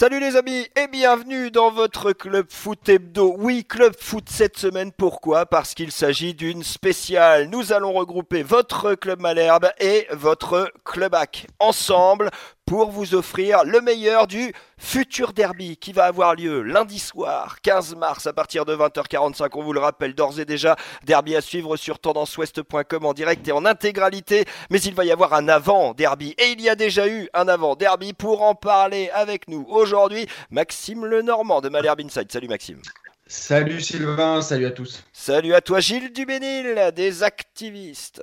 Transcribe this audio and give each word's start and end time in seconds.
Salut 0.00 0.18
les 0.18 0.36
amis 0.36 0.66
et 0.76 0.88
bienvenue 0.88 1.50
dans 1.50 1.70
votre 1.70 2.12
club 2.12 2.46
foot 2.48 2.88
hebdo. 2.88 3.34
Oui, 3.38 3.66
club 3.68 3.92
foot 4.00 4.30
cette 4.30 4.56
semaine. 4.56 4.92
Pourquoi? 4.92 5.44
Parce 5.44 5.74
qu'il 5.74 5.92
s'agit 5.92 6.32
d'une 6.32 6.62
spéciale. 6.62 7.50
Nous 7.50 7.74
allons 7.74 7.92
regrouper 7.92 8.42
votre 8.42 8.94
club 8.94 9.20
Malherbe 9.20 9.68
et 9.78 10.06
votre 10.12 10.72
club 10.86 11.14
hack 11.14 11.48
ensemble 11.58 12.30
pour 12.70 12.92
vous 12.92 13.16
offrir 13.16 13.64
le 13.64 13.80
meilleur 13.80 14.28
du 14.28 14.52
futur 14.78 15.32
derby 15.32 15.76
qui 15.76 15.92
va 15.92 16.04
avoir 16.04 16.36
lieu 16.36 16.62
lundi 16.62 17.00
soir 17.00 17.56
15 17.62 17.96
mars 17.96 18.28
à 18.28 18.32
partir 18.32 18.64
de 18.64 18.76
20h45. 18.76 19.48
On 19.54 19.64
vous 19.64 19.72
le 19.72 19.80
rappelle 19.80 20.14
d'ores 20.14 20.38
et 20.38 20.44
déjà, 20.44 20.76
derby 21.02 21.34
à 21.34 21.40
suivre 21.40 21.76
sur 21.76 21.98
tendanceouest.com 21.98 23.04
en 23.04 23.12
direct 23.12 23.48
et 23.48 23.50
en 23.50 23.64
intégralité. 23.64 24.44
Mais 24.70 24.80
il 24.82 24.94
va 24.94 25.04
y 25.04 25.10
avoir 25.10 25.34
un 25.34 25.48
avant 25.48 25.94
derby 25.94 26.36
et 26.38 26.52
il 26.52 26.60
y 26.60 26.68
a 26.68 26.76
déjà 26.76 27.08
eu 27.08 27.28
un 27.34 27.48
avant 27.48 27.74
derby 27.74 28.12
pour 28.12 28.42
en 28.42 28.54
parler 28.54 29.10
avec 29.14 29.48
nous 29.48 29.66
aujourd'hui. 29.68 30.28
Maxime 30.52 31.06
Lenormand 31.06 31.62
de 31.62 31.70
Malherbe 31.70 32.02
Inside. 32.02 32.30
Salut 32.30 32.46
Maxime. 32.46 32.80
Salut 33.26 33.80
Sylvain, 33.80 34.42
salut 34.42 34.66
à 34.66 34.70
tous. 34.70 35.02
Salut 35.12 35.54
à 35.54 35.60
toi 35.60 35.80
Gilles 35.80 36.12
Dubénil 36.12 36.92
des 36.94 37.24
activistes. 37.24 38.22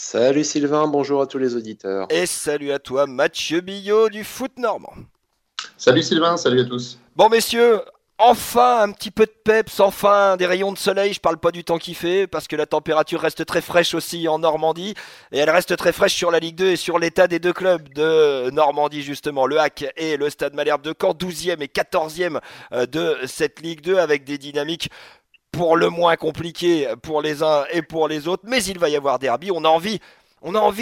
Salut 0.00 0.44
Sylvain, 0.44 0.86
bonjour 0.86 1.20
à 1.20 1.26
tous 1.26 1.38
les 1.38 1.56
auditeurs. 1.56 2.06
Et 2.08 2.24
salut 2.24 2.70
à 2.70 2.78
toi 2.78 3.08
Mathieu 3.08 3.60
Billot 3.60 4.08
du 4.08 4.22
foot 4.22 4.52
normand. 4.56 4.94
Salut 5.76 6.04
Sylvain, 6.04 6.36
salut 6.36 6.60
à 6.60 6.64
tous. 6.64 7.00
Bon 7.16 7.28
messieurs, 7.28 7.80
enfin 8.18 8.82
un 8.82 8.92
petit 8.92 9.10
peu 9.10 9.26
de 9.26 9.32
peps, 9.44 9.80
enfin 9.80 10.36
des 10.36 10.46
rayons 10.46 10.72
de 10.72 10.78
soleil, 10.78 11.12
je 11.12 11.20
parle 11.20 11.38
pas 11.38 11.52
du 11.52 11.64
temps 11.64 11.78
qu'il 11.78 11.96
fait, 11.96 12.26
parce 12.26 12.46
que 12.46 12.56
la 12.56 12.66
température 12.66 13.20
reste 13.20 13.44
très 13.44 13.60
fraîche 13.60 13.94
aussi 13.94 14.28
en 14.28 14.38
Normandie, 14.38 14.94
et 15.32 15.38
elle 15.38 15.50
reste 15.50 15.76
très 15.76 15.92
fraîche 15.92 16.14
sur 16.14 16.30
la 16.30 16.38
Ligue 16.38 16.56
2 16.56 16.66
et 16.70 16.76
sur 16.76 16.98
l'état 16.98 17.26
des 17.26 17.38
deux 17.38 17.52
clubs 17.52 17.88
de 17.92 18.50
Normandie 18.50 19.02
justement, 19.02 19.46
le 19.46 19.58
HAC 19.58 19.92
et 19.96 20.16
le 20.16 20.30
Stade 20.30 20.54
Malherbe 20.54 20.82
de 20.82 20.94
Caen, 20.98 21.12
12e 21.12 21.60
et 21.60 21.66
14e 21.66 22.40
euh, 22.72 22.86
de 22.86 23.16
cette 23.26 23.60
Ligue 23.60 23.82
2, 23.82 23.98
avec 23.98 24.24
des 24.24 24.38
dynamiques 24.38 24.90
pour 25.52 25.76
le 25.76 25.88
moins 25.88 26.16
compliqué 26.16 26.88
pour 27.02 27.22
les 27.22 27.42
uns 27.42 27.64
et 27.72 27.82
pour 27.82 28.08
les 28.08 28.28
autres, 28.28 28.44
mais 28.46 28.62
il 28.64 28.78
va 28.78 28.88
y 28.88 28.96
avoir 28.96 29.18
derby, 29.18 29.50
on 29.50 29.64
a 29.64 29.68
envie 29.68 29.98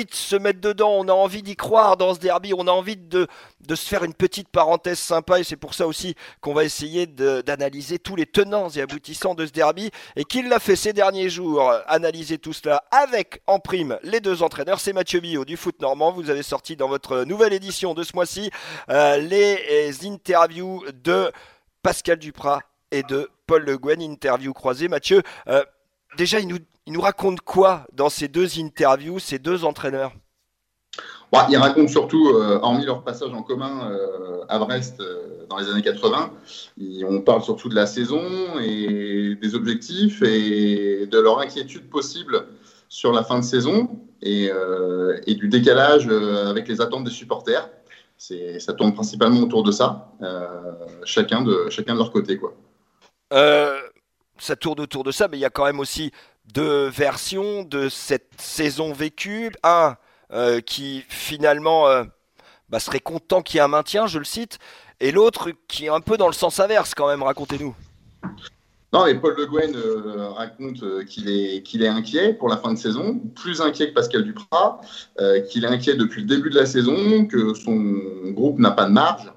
de 0.05 0.14
se 0.14 0.36
mettre 0.36 0.61
dedans, 0.61 0.91
on 0.91 1.09
a 1.09 1.12
envie 1.12 1.42
d'y 1.42 1.56
croire 1.56 1.97
dans 1.97 2.14
ce 2.14 2.19
derby, 2.19 2.53
on 2.53 2.67
a 2.67 2.70
envie 2.70 2.97
de, 2.97 3.27
de 3.67 3.75
se 3.75 3.89
faire 3.89 4.05
une 4.05 4.12
petite 4.12 4.48
parenthèse 4.48 4.98
sympa 4.98 5.41
et 5.41 5.44
c'est 5.44 5.56
pour 5.56 5.75
ça 5.75 5.87
aussi 5.87 6.14
qu'on 6.41 6.53
va 6.53 6.64
essayer 6.64 7.06
d'analyser 7.06 7.98
tous 7.98 8.17
les 8.17 8.27
tenants 8.27 8.69
et 8.70 8.81
aboutissants 8.81 9.34
de 9.34 9.47
ce 9.47 9.53
derby 9.53 9.91
et 10.17 10.25
qu'il 10.25 10.48
l'a 10.48 10.59
fait 10.59 10.77
ces 10.77 10.92
derniers 10.92 11.31
jours, 11.31 11.72
analyser 11.87 12.39
tout 12.39 12.53
cela 12.53 12.84
avec 12.91 13.42
en 13.47 13.59
prime 13.59 13.98
les 14.03 14.20
deux 14.20 14.42
entraîneurs. 14.42 14.81
C'est 14.81 14.92
Mathieu 14.92 15.20
Billot 15.20 15.44
du 15.44 15.56
foot 15.56 15.81
normand, 15.81 16.12
vous 16.12 16.28
avez 16.28 16.42
sorti 16.42 16.77
dans 16.77 16.89
votre 16.89 17.25
nouvelle 17.25 17.53
édition 17.53 17.94
de 17.94 18.03
ce 18.03 18.14
mois-ci 18.14 18.50
euh, 18.91 19.17
les 19.19 20.06
interviews 20.06 20.84
de 20.92 21.31
Pascal 21.83 22.19
Duprat 22.19 22.62
et 22.91 23.03
de 23.03 23.29
Paul 23.47 23.65
Le 23.65 23.79
Guen, 23.79 24.01
interview 24.01 24.53
croisée. 24.53 24.89
Mathieu, 24.89 25.23
euh, 25.48 25.62
déjà, 26.17 26.41
il 26.41 26.48
nous, 26.48 26.59
il 26.87 26.93
nous 26.93 27.01
raconte 27.01 27.41
quoi 27.41 27.87
dans 27.93 28.09
ces 28.09 28.28
deux 28.28 28.59
interviews, 28.59 29.19
ces 29.19 29.39
deux 29.39 29.65
entraîneurs? 29.65 30.12
Bah, 31.33 31.47
Ils 31.51 31.56
racontent 31.56 31.89
surtout, 31.89 32.31
euh, 32.31 32.59
hormis 32.62 32.87
leur 32.87 33.03
passage 33.03 33.31
en 33.33 33.43
commun 33.43 33.91
euh, 33.91 34.45
à 34.48 34.59
Brest 34.59 35.03
dans 35.48 35.59
les 35.59 35.69
années 35.69 35.83
80, 35.83 36.33
on 37.06 37.20
parle 37.20 37.43
surtout 37.43 37.69
de 37.69 37.75
la 37.75 37.87
saison 37.87 38.59
et 38.61 39.37
des 39.41 39.55
objectifs 39.55 40.21
et 40.23 41.06
de 41.06 41.19
leur 41.21 41.39
inquiétude 41.39 41.89
possible 41.89 42.47
sur 42.89 43.12
la 43.12 43.23
fin 43.23 43.39
de 43.39 43.45
saison 43.45 44.00
et, 44.23 44.50
et 45.27 45.34
du 45.37 45.47
décalage 45.47 46.09
avec 46.09 46.67
les 46.67 46.81
attentes 46.81 47.05
des 47.05 47.12
supporters. 47.12 47.71
Ça 48.19 48.73
tourne 48.73 48.93
principalement 48.93 49.41
autour 49.41 49.62
de 49.62 49.71
ça, 49.71 50.12
chacun, 51.05 51.43
de, 51.43 51.69
chacun 51.71 51.93
de 51.95 51.98
leur 51.98 52.11
côté. 52.11 52.39
quoi. 52.39 52.55
Euh, 53.33 53.81
ça 54.39 54.57
tourne 54.57 54.81
autour 54.81 55.05
de 55.05 55.11
ça, 55.11 55.29
mais 55.29 55.39
il 55.39 55.41
y 55.41 55.47
a 55.47 55.51
quand 55.51 55.65
même 55.65 55.81
aussi 55.81 56.13
deux 56.53 56.89
versions 56.89 57.63
de 57.63 57.89
cette 57.89 58.31
saison 58.39 58.93
vécue. 58.93 59.53
Un 59.62 59.97
euh, 60.33 60.61
qui 60.61 61.05
finalement 61.09 61.87
euh, 61.87 62.03
bah, 62.69 62.81
serait 62.81 63.00
content 63.00 63.43
qu'il 63.43 63.59
y 63.59 63.59
ait 63.59 63.62
un 63.62 63.69
maintien, 63.69 64.09
je 64.09 64.19
le 64.19 64.25
cite, 64.25 64.59
et 64.99 65.12
l'autre 65.12 65.53
qui 65.69 65.87
est 65.87 65.89
un 65.89 66.00
peu 66.00 66.17
dans 66.17 66.27
le 66.27 66.33
sens 66.33 66.59
inverse 66.59 66.95
quand 66.95 67.06
même. 67.06 67.23
Racontez-nous. 67.23 67.75
Non, 68.93 69.05
mais 69.05 69.15
Paul 69.15 69.34
Le 69.37 69.47
Guen 69.47 69.77
raconte 70.34 71.06
qu'il 71.06 71.29
est, 71.29 71.62
qu'il 71.62 71.83
est 71.83 71.89
inquiet 71.89 72.33
pour 72.33 72.49
la 72.49 72.56
fin 72.56 72.73
de 72.73 72.79
saison, 72.79 73.21
plus 73.34 73.61
inquiet 73.61 73.91
que 73.91 73.95
Pascal 73.95 74.25
Duprat, 74.25 74.81
qu'il 75.50 75.65
est 75.65 75.69
inquiet 75.69 75.95
depuis 75.95 76.23
le 76.23 76.29
début 76.29 76.50
de 76.50 76.56
la 76.56 76.67
saison, 76.67 77.27
que 77.27 77.55
son 77.55 77.77
groupe 78.33 78.59
n'a 78.59 78.71
pas 78.71 78.87
de 78.87 78.93
marge, 78.93 79.31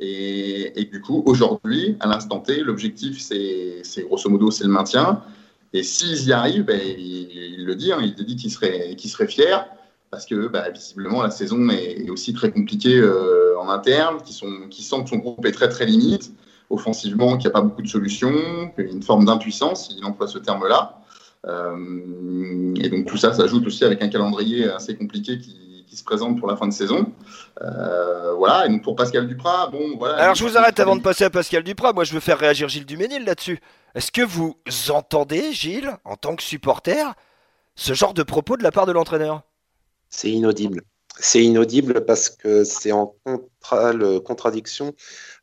et, 0.00 0.88
du 0.90 1.00
coup, 1.02 1.22
aujourd'hui, 1.26 1.96
à 2.00 2.06
l'instant 2.06 2.40
T, 2.40 2.60
l'objectif, 2.60 3.20
c'est 3.20 4.02
grosso 4.02 4.30
modo, 4.30 4.50
c'est 4.50 4.64
le 4.64 4.70
maintien. 4.70 5.22
Et 5.74 5.82
s'ils 5.82 6.26
y 6.26 6.32
arrivent, 6.32 6.64
ben, 6.64 6.80
il, 6.80 7.64
le 7.64 7.74
dit, 7.76 7.92
hein, 7.92 7.98
il 8.02 8.14
dit 8.14 8.36
qu'il 8.36 8.50
serait, 8.50 8.96
serait 8.98 9.28
fier, 9.28 9.66
parce 10.10 10.24
que 10.24 10.48
bah, 10.48 10.70
visiblement, 10.70 11.22
la 11.22 11.30
saison 11.30 11.68
est, 11.68 12.08
aussi 12.08 12.32
très 12.32 12.50
compliquée 12.50 12.96
euh, 12.96 13.58
en 13.60 13.68
interne, 13.68 14.22
qui, 14.24 14.32
sent 14.32 14.46
que 15.02 15.08
son 15.08 15.16
groupe 15.18 15.44
est 15.44 15.52
très 15.52 15.68
très 15.68 15.84
limite, 15.84 16.32
offensivement, 16.70 17.36
qu'il 17.36 17.48
n'y 17.48 17.52
a 17.52 17.60
pas 17.60 17.60
beaucoup 17.60 17.82
de 17.82 17.88
solutions, 17.88 18.32
qu'il 18.74 18.86
y 18.86 18.88
a 18.88 18.90
une 18.90 19.02
forme 19.02 19.26
d'impuissance, 19.26 19.94
il 19.96 20.04
emploie 20.06 20.28
ce 20.28 20.38
terme-là. 20.38 20.96
Euh, 21.46 22.74
et 22.76 22.88
donc 22.88 23.06
tout 23.06 23.16
ça 23.16 23.32
s'ajoute 23.32 23.66
aussi 23.66 23.84
avec 23.84 24.02
un 24.02 24.08
calendrier 24.08 24.68
assez 24.68 24.94
compliqué 24.94 25.38
qui, 25.38 25.56
qui 25.90 25.96
se 25.96 26.04
présente 26.04 26.38
pour 26.38 26.46
la 26.46 26.56
fin 26.56 26.68
de 26.68 26.72
saison. 26.72 27.12
Euh, 27.60 28.32
voilà, 28.34 28.66
et 28.66 28.68
donc 28.68 28.82
pour 28.82 28.94
Pascal 28.94 29.26
Duprat, 29.26 29.66
bon, 29.70 29.96
voilà. 29.98 30.22
Alors 30.22 30.34
je 30.36 30.44
vous 30.44 30.56
arrête 30.56 30.78
avant 30.78 30.94
de 30.94 31.02
passer 31.02 31.24
à 31.24 31.30
Pascal 31.30 31.64
Duprat. 31.64 31.92
Moi, 31.92 32.04
je 32.04 32.14
veux 32.14 32.20
faire 32.20 32.38
réagir 32.38 32.68
Gilles 32.68 32.86
Duménil 32.86 33.24
là-dessus. 33.24 33.58
Est-ce 33.96 34.12
que 34.12 34.22
vous 34.22 34.56
entendez, 34.90 35.52
Gilles, 35.52 35.90
en 36.04 36.14
tant 36.14 36.36
que 36.36 36.44
supporter, 36.44 37.12
ce 37.74 37.92
genre 37.92 38.14
de 38.14 38.22
propos 38.22 38.56
de 38.56 38.62
la 38.62 38.70
part 38.70 38.86
de 38.86 38.92
l'entraîneur? 38.92 39.42
C'est 40.08 40.30
inaudible. 40.30 40.82
C'est 41.18 41.42
inaudible 41.42 42.04
parce 42.04 42.30
que 42.30 42.62
c'est 42.62 42.92
en 42.92 43.16
contradiction 44.24 44.94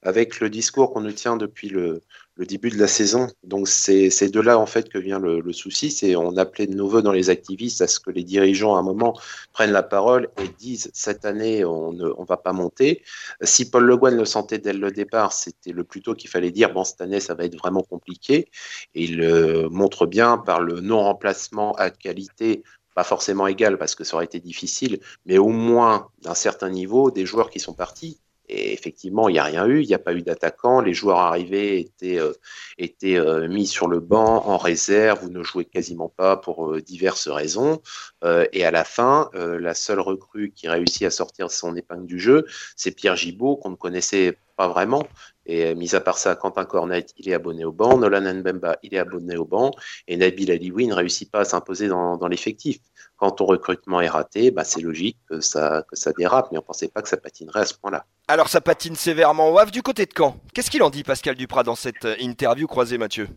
avec 0.01 0.39
le 0.39 0.49
discours 0.49 0.93
qu'on 0.93 1.01
nous 1.01 1.11
tient 1.11 1.35
depuis 1.35 1.67
le, 1.67 2.01
le 2.37 2.45
début 2.45 2.69
de 2.69 2.77
la 2.77 2.87
saison. 2.87 3.27
Donc 3.43 3.67
c'est 3.67 4.29
de 4.29 4.39
là 4.39 4.59
en 4.59 4.65
fait 4.65 4.89
que 4.89 4.97
vient 4.97 5.19
le, 5.19 5.53
souci. 5.53 5.91
C'est 5.91 6.15
on 6.15 6.37
appelait 6.37 6.67
de 6.67 6.75
nouveau 6.75 7.01
dans 7.01 7.11
les 7.11 7.29
activistes 7.29 7.81
à 7.81 7.87
ce 7.87 7.99
que 7.99 8.11
les 8.11 8.23
dirigeants 8.23 8.75
à 8.75 8.79
un 8.79 8.83
moment 8.83 9.17
prennent 9.53 9.71
la 9.71 9.83
parole 9.83 10.29
et 10.41 10.47
disent 10.59 10.89
cette 10.93 11.25
année 11.25 11.65
on 11.65 11.93
ne 11.93 12.09
on 12.17 12.23
va 12.23 12.37
pas 12.37 12.53
monter. 12.53 13.03
Si 13.41 13.69
Paul 13.69 13.85
Le 13.85 13.97
Guen 13.97 14.15
le 14.15 14.25
sentait 14.25 14.59
dès 14.59 14.73
le 14.73 14.91
départ, 14.91 15.33
c'était 15.33 15.71
le 15.71 15.83
plus 15.83 16.01
tôt 16.01 16.13
qu'il 16.13 16.29
fallait 16.29 16.51
dire 16.51 16.71
bon 16.71 16.83
cette 16.83 17.01
année 17.01 17.19
ça 17.19 17.33
va 17.33 17.45
être 17.45 17.57
vraiment 17.57 17.83
compliqué. 17.83 18.49
Et 18.93 19.03
il 19.03 19.17
le 19.17 19.69
montre 19.69 20.05
bien 20.05 20.37
par 20.37 20.61
le 20.61 20.79
non 20.79 21.01
remplacement 21.03 21.73
à 21.73 21.89
qualité 21.89 22.63
pas 22.95 23.03
forcément 23.03 23.45
égal 23.45 23.77
parce 23.77 23.93
que 23.93 24.03
ça 24.03 24.15
aurait 24.15 24.25
été 24.25 24.39
difficile, 24.39 24.99
mais 25.27 25.37
au 25.37 25.49
moins 25.49 26.09
d'un 26.23 26.33
certain 26.33 26.71
niveau, 26.71 27.11
des 27.11 27.27
joueurs 27.27 27.51
qui 27.51 27.59
sont 27.59 27.75
partis. 27.75 28.19
Et 28.49 28.73
effectivement, 28.73 29.27
il 29.29 29.33
n'y 29.33 29.39
a 29.39 29.43
rien 29.43 29.65
eu, 29.65 29.81
il 29.81 29.87
n'y 29.87 29.93
a 29.93 29.99
pas 29.99 30.13
eu 30.13 30.21
d'attaquant. 30.21 30.79
Les 30.79 30.93
joueurs 30.93 31.19
arrivés 31.19 31.79
étaient, 31.79 32.19
euh, 32.19 32.33
étaient 32.77 33.17
euh, 33.17 33.47
mis 33.47 33.67
sur 33.67 33.87
le 33.87 33.99
banc, 33.99 34.45
en 34.45 34.57
réserve, 34.57 35.25
ou 35.25 35.29
ne 35.29 35.43
jouaient 35.43 35.65
quasiment 35.65 36.09
pas 36.09 36.37
pour 36.37 36.71
euh, 36.71 36.81
diverses 36.81 37.27
raisons. 37.27 37.81
et 38.23 38.65
à 38.65 38.71
la 38.71 38.83
fin, 38.83 39.29
la 39.33 39.73
seule 39.73 39.99
recrue 39.99 40.51
qui 40.51 40.67
réussit 40.67 41.03
à 41.03 41.09
sortir 41.11 41.51
son 41.51 41.75
épingle 41.75 42.05
du 42.05 42.19
jeu, 42.19 42.45
c'est 42.75 42.91
Pierre 42.91 43.15
Gibault, 43.15 43.57
qu'on 43.57 43.69
ne 43.71 43.75
connaissait 43.75 44.37
pas 44.57 44.67
vraiment. 44.67 45.07
Et 45.45 45.73
mis 45.75 45.95
à 45.95 46.01
part 46.01 46.17
ça, 46.17 46.35
Quentin 46.35 46.65
Cornet, 46.65 47.05
il 47.17 47.29
est 47.29 47.33
abonné 47.33 47.63
au 47.63 47.71
banc. 47.71 47.97
Nolan 47.97 48.33
Mbemba, 48.33 48.77
il 48.83 48.93
est 48.93 48.99
abonné 48.99 49.37
au 49.37 49.45
banc. 49.45 49.71
Et 50.07 50.17
Nabil 50.17 50.51
Alioui 50.51 50.87
ne 50.87 50.93
réussit 50.93 51.31
pas 51.31 51.39
à 51.41 51.45
s'imposer 51.45 51.87
dans, 51.87 52.17
dans 52.17 52.27
l'effectif 52.27 52.79
quand 53.17 53.31
ton 53.31 53.45
recrutement 53.45 53.99
est 53.99 54.07
raté, 54.07 54.51
bah, 54.51 54.63
c'est 54.63 54.81
logique 54.81 55.17
que 55.27 55.41
ça, 55.41 55.83
que 55.89 55.95
ça 55.95 56.13
dérape, 56.13 56.49
mais 56.51 56.57
on 56.57 56.61
ne 56.61 56.65
pensait 56.65 56.87
pas 56.87 57.01
que 57.01 57.09
ça 57.09 57.17
patinerait 57.17 57.61
à 57.61 57.65
ce 57.65 57.73
point-là. 57.73 58.05
Alors 58.27 58.47
ça 58.47 58.61
patine 58.61 58.95
sévèrement 58.95 59.51
au 59.51 59.57
Havre 59.57 59.71
du 59.71 59.81
côté 59.81 60.05
de 60.05 60.11
Caen. 60.15 60.39
Qu'est-ce 60.53 60.69
qu'il 60.69 60.83
en 60.83 60.89
dit 60.89 61.03
Pascal 61.03 61.35
Duprat 61.35 61.63
dans 61.63 61.75
cette 61.75 62.05
euh, 62.05 62.15
interview 62.19 62.67
croisée 62.67 62.97
Mathieu? 62.97 63.27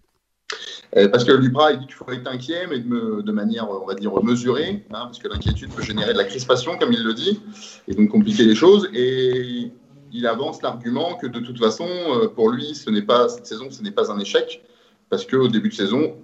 Euh, 0.97 1.09
Pascal 1.09 1.41
Duprat, 1.41 1.73
il 1.73 1.79
dit 1.81 1.87
qu'il 1.87 1.95
faut 1.95 2.11
être 2.11 2.27
inquiet, 2.27 2.67
mais 2.69 2.81
de, 2.81 3.33
manière, 3.33 3.71
on 3.71 3.87
va 3.87 3.95
dire, 3.95 4.13
mesurée, 4.23 4.85
hein, 4.91 5.05
parce 5.07 5.21
que 5.21 5.29
l'inquiétude 5.29 5.73
peut 5.73 5.83
générer 5.83 6.13
de 6.13 6.19
la 6.19 6.25
crispation, 6.25 6.77
comme 6.77 6.93
il 6.93 7.05
le 7.05 7.15
dit, 7.15 7.41
et 7.87 7.95
donc 7.95 8.09
compliquer 8.09 8.43
les 8.43 8.57
choses. 8.57 8.91
Et 8.93 9.71
il 10.13 10.27
avance 10.27 10.63
l'argument 10.63 11.15
que 11.15 11.27
de 11.27 11.41
toute 11.41 11.59
façon, 11.59 11.87
euh, 11.87 12.29
pour 12.29 12.51
lui, 12.51 12.75
ce 12.75 12.91
n'est 12.91 13.03
pas 13.03 13.29
cette 13.29 13.47
saison, 13.47 13.71
ce 13.71 13.83
n'est 13.83 13.91
pas 13.91 14.11
un 14.11 14.19
échec, 14.19 14.63
parce 15.09 15.25
qu'au 15.27 15.49
début 15.49 15.69
de 15.69 15.75
saison, 15.75 16.17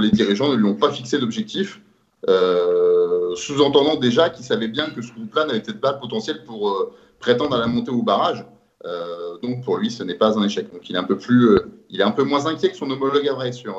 les 0.00 0.10
dirigeants 0.10 0.48
ne 0.48 0.56
lui 0.56 0.64
ont 0.64 0.74
pas 0.74 0.90
fixé 0.90 1.18
d'objectif. 1.18 1.80
Euh, 2.28 3.34
sous-entendant 3.34 3.96
déjà 3.96 4.30
qu'il 4.30 4.44
savait 4.44 4.68
bien 4.68 4.90
que 4.90 5.02
ce 5.02 5.12
groupe-là 5.12 5.46
n'avait 5.46 5.60
peut-être 5.60 5.80
pas 5.80 5.92
le 5.92 5.98
potentiel 5.98 6.44
pour 6.44 6.68
euh, 6.68 6.92
prétendre 7.18 7.56
à 7.56 7.58
la 7.58 7.66
montée 7.66 7.90
au 7.90 8.02
barrage. 8.02 8.44
Donc 9.42 9.62
pour 9.64 9.76
lui, 9.76 9.90
ce 9.90 10.02
n'est 10.02 10.14
pas 10.14 10.38
un 10.38 10.42
échec. 10.42 10.72
Donc 10.72 10.88
il 10.88 10.96
est 10.96 10.98
un 10.98 11.04
peu 11.04 11.16
plus, 11.16 11.58
il 11.90 12.00
est 12.00 12.04
un 12.04 12.10
peu 12.10 12.24
moins 12.24 12.46
inquiet 12.46 12.70
que 12.70 12.76
son 12.76 12.90
homologue 12.90 13.28
à 13.28 13.52
sur 13.52 13.78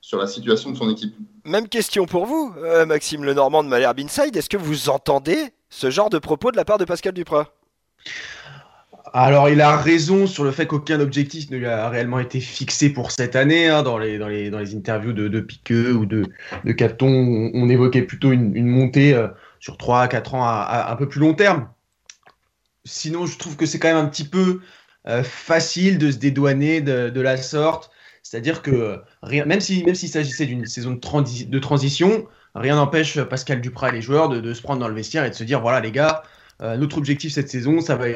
sur 0.00 0.18
la 0.18 0.26
situation 0.26 0.70
de 0.70 0.76
son 0.78 0.88
équipe. 0.90 1.14
Même 1.44 1.68
question 1.68 2.06
pour 2.06 2.24
vous, 2.24 2.54
Maxime 2.86 3.24
Lenormand 3.24 3.62
de 3.62 3.68
Malherbe 3.68 4.00
Inside. 4.00 4.34
Est-ce 4.36 4.48
que 4.48 4.56
vous 4.56 4.88
entendez 4.88 5.52
ce 5.68 5.90
genre 5.90 6.08
de 6.08 6.18
propos 6.18 6.50
de 6.50 6.56
la 6.56 6.64
part 6.64 6.78
de 6.78 6.86
Pascal 6.86 7.12
Duprat? 7.12 7.48
Alors, 9.12 9.48
il 9.48 9.60
a 9.60 9.76
raison 9.76 10.26
sur 10.26 10.44
le 10.44 10.52
fait 10.52 10.66
qu'aucun 10.66 11.00
objectif 11.00 11.50
ne 11.50 11.56
lui 11.56 11.66
a 11.66 11.88
réellement 11.88 12.20
été 12.20 12.38
fixé 12.38 12.90
pour 12.90 13.10
cette 13.10 13.34
année. 13.34 13.68
Hein, 13.68 13.82
dans, 13.82 13.98
les, 13.98 14.76
interviews 14.76 15.12
de, 15.12 15.40
Piqueux 15.40 15.94
ou 15.94 16.06
de, 16.06 16.24
de 16.64 16.72
Capton, 16.72 17.50
on, 17.52 17.68
évoquait 17.68 18.02
plutôt 18.02 18.30
une, 18.30 18.66
montée 18.66 19.14
euh, 19.14 19.28
sur 19.58 19.76
3 19.78 20.02
à 20.02 20.08
4 20.08 20.34
ans 20.34 20.44
à, 20.44 20.88
un 20.90 20.96
peu 20.96 21.08
plus 21.08 21.20
long 21.20 21.34
terme. 21.34 21.68
Sinon, 22.84 23.26
je 23.26 23.36
trouve 23.36 23.56
que 23.56 23.66
c'est 23.66 23.78
quand 23.78 23.88
même 23.88 23.96
un 24.04 24.08
petit 24.08 24.28
peu 24.28 24.60
euh, 25.08 25.24
facile 25.24 25.98
de 25.98 26.10
se 26.10 26.18
dédouaner 26.18 26.80
de, 26.80 27.20
la 27.20 27.36
sorte. 27.36 27.90
C'est-à-dire 28.22 28.62
que 28.62 29.00
rien, 29.22 29.44
même 29.44 29.60
s'il 29.60 29.78
si, 29.78 29.84
même 29.84 29.94
s'agissait 29.94 30.46
d'une 30.46 30.66
saison 30.66 30.92
de, 30.92 31.00
transi 31.00 31.46
de, 31.46 31.58
transition, 31.58 32.28
rien 32.54 32.76
n'empêche 32.76 33.20
Pascal 33.22 33.60
Duprat 33.60 33.88
et 33.88 33.92
les 33.92 34.02
joueurs 34.02 34.28
de, 34.28 34.54
se 34.54 34.62
prendre 34.62 34.80
dans 34.80 34.88
le 34.88 34.94
vestiaire 34.94 35.24
et 35.24 35.30
de 35.30 35.34
se 35.34 35.42
dire 35.44 35.60
voilà 35.60 35.80
les 35.80 35.90
gars, 35.90 36.22
euh, 36.62 36.76
notre 36.76 36.98
objectif 36.98 37.32
cette 37.32 37.48
saison, 37.48 37.80
ça 37.80 37.96
va 37.96 38.08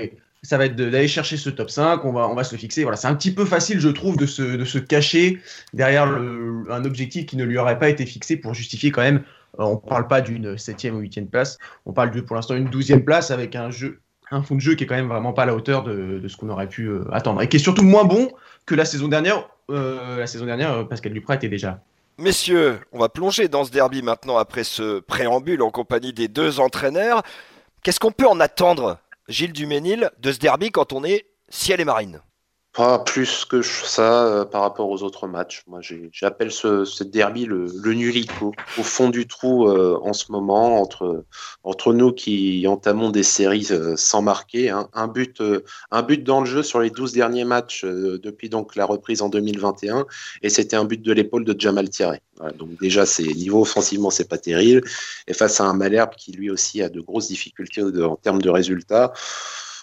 ça 0.45 0.59
va 0.59 0.67
être 0.67 0.77
d'aller 0.77 1.09
chercher 1.09 1.37
ce 1.37 1.51
top 1.51 1.71
5, 1.71 2.05
on 2.05 2.13
va, 2.13 2.29
on 2.29 2.35
va 2.35 2.45
se 2.45 2.55
le 2.55 2.59
fixer. 2.59 2.83
Voilà, 2.83 2.97
c'est 2.97 3.09
un 3.09 3.15
petit 3.15 3.33
peu 3.33 3.45
facile, 3.45 3.81
je 3.81 3.89
trouve, 3.89 4.17
de 4.17 4.27
se, 4.27 4.43
de 4.43 4.65
se 4.65 4.79
cacher 4.79 5.41
derrière 5.73 6.05
un 6.07 6.85
objectif 6.85 7.27
qui 7.27 7.37
ne 7.37 7.45
lui 7.45 7.59
aurait 7.59 7.79
pas 7.79 7.89
été 7.89 8.07
fixé 8.07 8.37
pour 8.37 8.55
justifier 8.55 8.91
quand 8.91 9.03
même. 9.03 9.25
Euh, 9.59 9.65
on 9.65 9.75
ne 9.75 9.89
parle 9.89 10.07
pas 10.07 10.21
d'une 10.21 10.59
7 10.59 10.85
ou 10.93 10.99
8 10.99 11.31
place, 11.31 11.59
on 11.87 11.93
parle 11.93 12.11
de, 12.11 12.21
pour 12.21 12.37
l'instant 12.37 12.55
d'une 12.55 12.69
12 12.69 12.93
place 13.05 13.31
avec 13.31 13.57
un, 13.57 13.71
jeu, 13.71 14.01
un 14.31 14.43
fond 14.43 14.57
de 14.57 14.61
jeu 14.61 14.75
qui 14.75 14.85
est 14.85 14.87
quand 14.87 14.97
même 14.97 15.09
vraiment 15.09 15.33
pas 15.33 15.45
à 15.45 15.47
la 15.47 15.55
hauteur 15.55 15.85
de, 15.85 16.19
de 16.19 16.29
ce 16.29 16.37
qu'on 16.37 16.49
aurait 16.49 16.69
pu 16.69 16.87
euh, 16.87 17.05
attendre. 17.13 17.41
Et 17.43 17.49
qui 17.49 17.57
est 17.57 17.61
surtout 17.61 17.85
moins 17.85 18.05
bon 18.05 18.31
que 18.67 18.75
la 18.75 18.85
saison 18.85 19.09
dernière. 19.09 19.49
Euh, 19.71 20.19
la 20.19 20.27
saison 20.27 20.45
dernière, 20.45 20.87
Pascal 20.89 21.13
Duprat 21.15 21.37
était 21.37 21.49
déjà 21.49 21.81
Messieurs, 22.19 22.79
on 22.93 22.99
va 22.99 23.09
plonger 23.09 23.49
dans 23.49 23.65
ce 23.65 23.73
derby 23.73 24.03
maintenant 24.03 24.37
après 24.37 24.63
ce 24.63 25.01
préambule 25.01 25.63
en 25.63 25.71
compagnie 25.71 26.13
des 26.13 26.29
deux 26.29 26.61
entraîneurs. 26.61 27.23
Qu'est-ce 27.83 27.99
qu'on 27.99 28.13
peut 28.13 28.29
en 28.29 28.39
attendre 28.41 28.99
Gilles 29.29 29.53
Duménil, 29.53 30.11
de 30.19 30.33
ce 30.33 30.39
derby 30.39 30.71
quand 30.71 30.93
on 30.93 31.05
est 31.05 31.27
ciel 31.49 31.81
et 31.81 31.85
marine 31.85 32.21
Pas 32.75 32.99
plus 32.99 33.45
que 33.45 33.63
ça 33.63 34.27
euh, 34.27 34.45
par 34.45 34.63
rapport 34.63 34.91
aux 34.91 35.03
autres 35.05 35.29
matchs. 35.29 35.63
Moi, 35.69 35.81
j'appelle 36.11 36.51
ce, 36.51 36.85
ce, 36.85 37.05
derby 37.05 37.47
le, 37.47 37.67
le 37.67 37.95
nulico, 37.95 38.53
au 38.79 38.83
fond 38.83 39.11
du 39.11 39.29
trou 39.29 39.69
euh, 39.69 39.97
en 40.03 40.13
ce 40.13 40.33
moment, 40.33 40.81
entre, 40.81 41.25
entre 41.63 41.93
nous 41.93 42.13
qui 42.13 42.67
entamons 42.67 43.11
des 43.11 43.23
séries 43.23 43.69
euh, 43.71 43.95
sans 43.97 44.23
marquer. 44.23 44.71
Hein. 44.71 44.89
Un, 44.93 45.07
but, 45.07 45.41
euh, 45.41 45.65
un 45.91 46.03
but 46.03 46.23
dans 46.25 46.41
le 46.41 46.47
jeu 46.47 46.63
sur 46.63 46.81
les 46.81 46.91
12 46.91 47.13
derniers 47.13 47.45
matchs 47.45 47.85
euh, 47.85 48.19
depuis 48.23 48.49
donc 48.49 48.77
la 48.77 48.85
reprise 48.85 49.23
en 49.23 49.29
2021, 49.29 50.07
et 50.43 50.49
c'était 50.49 50.77
un 50.77 50.85
but 50.85 51.01
de 51.01 51.13
l'épaule 51.13 51.45
de 51.45 51.55
Jamal 51.59 51.89
Thierry. 51.89 52.19
Donc 52.59 52.81
déjà, 52.81 53.07
c'est 53.07 53.23
niveau 53.23 53.63
offensivement, 53.63 54.11
c'est 54.11 54.29
pas 54.29 54.39
terrible. 54.39 54.83
Et 55.29 55.35
face 55.35 55.61
à 55.61 55.65
un 55.65 55.75
Malherbe 55.75 56.15
qui 56.17 56.33
lui 56.33 56.51
aussi 56.51 56.83
a 56.83 56.89
de 56.89 57.01
grosses 57.01 57.29
difficultés 57.29 57.83
en 57.83 58.17
termes 58.17 58.43
de 58.43 58.51
résultats, 58.51 59.13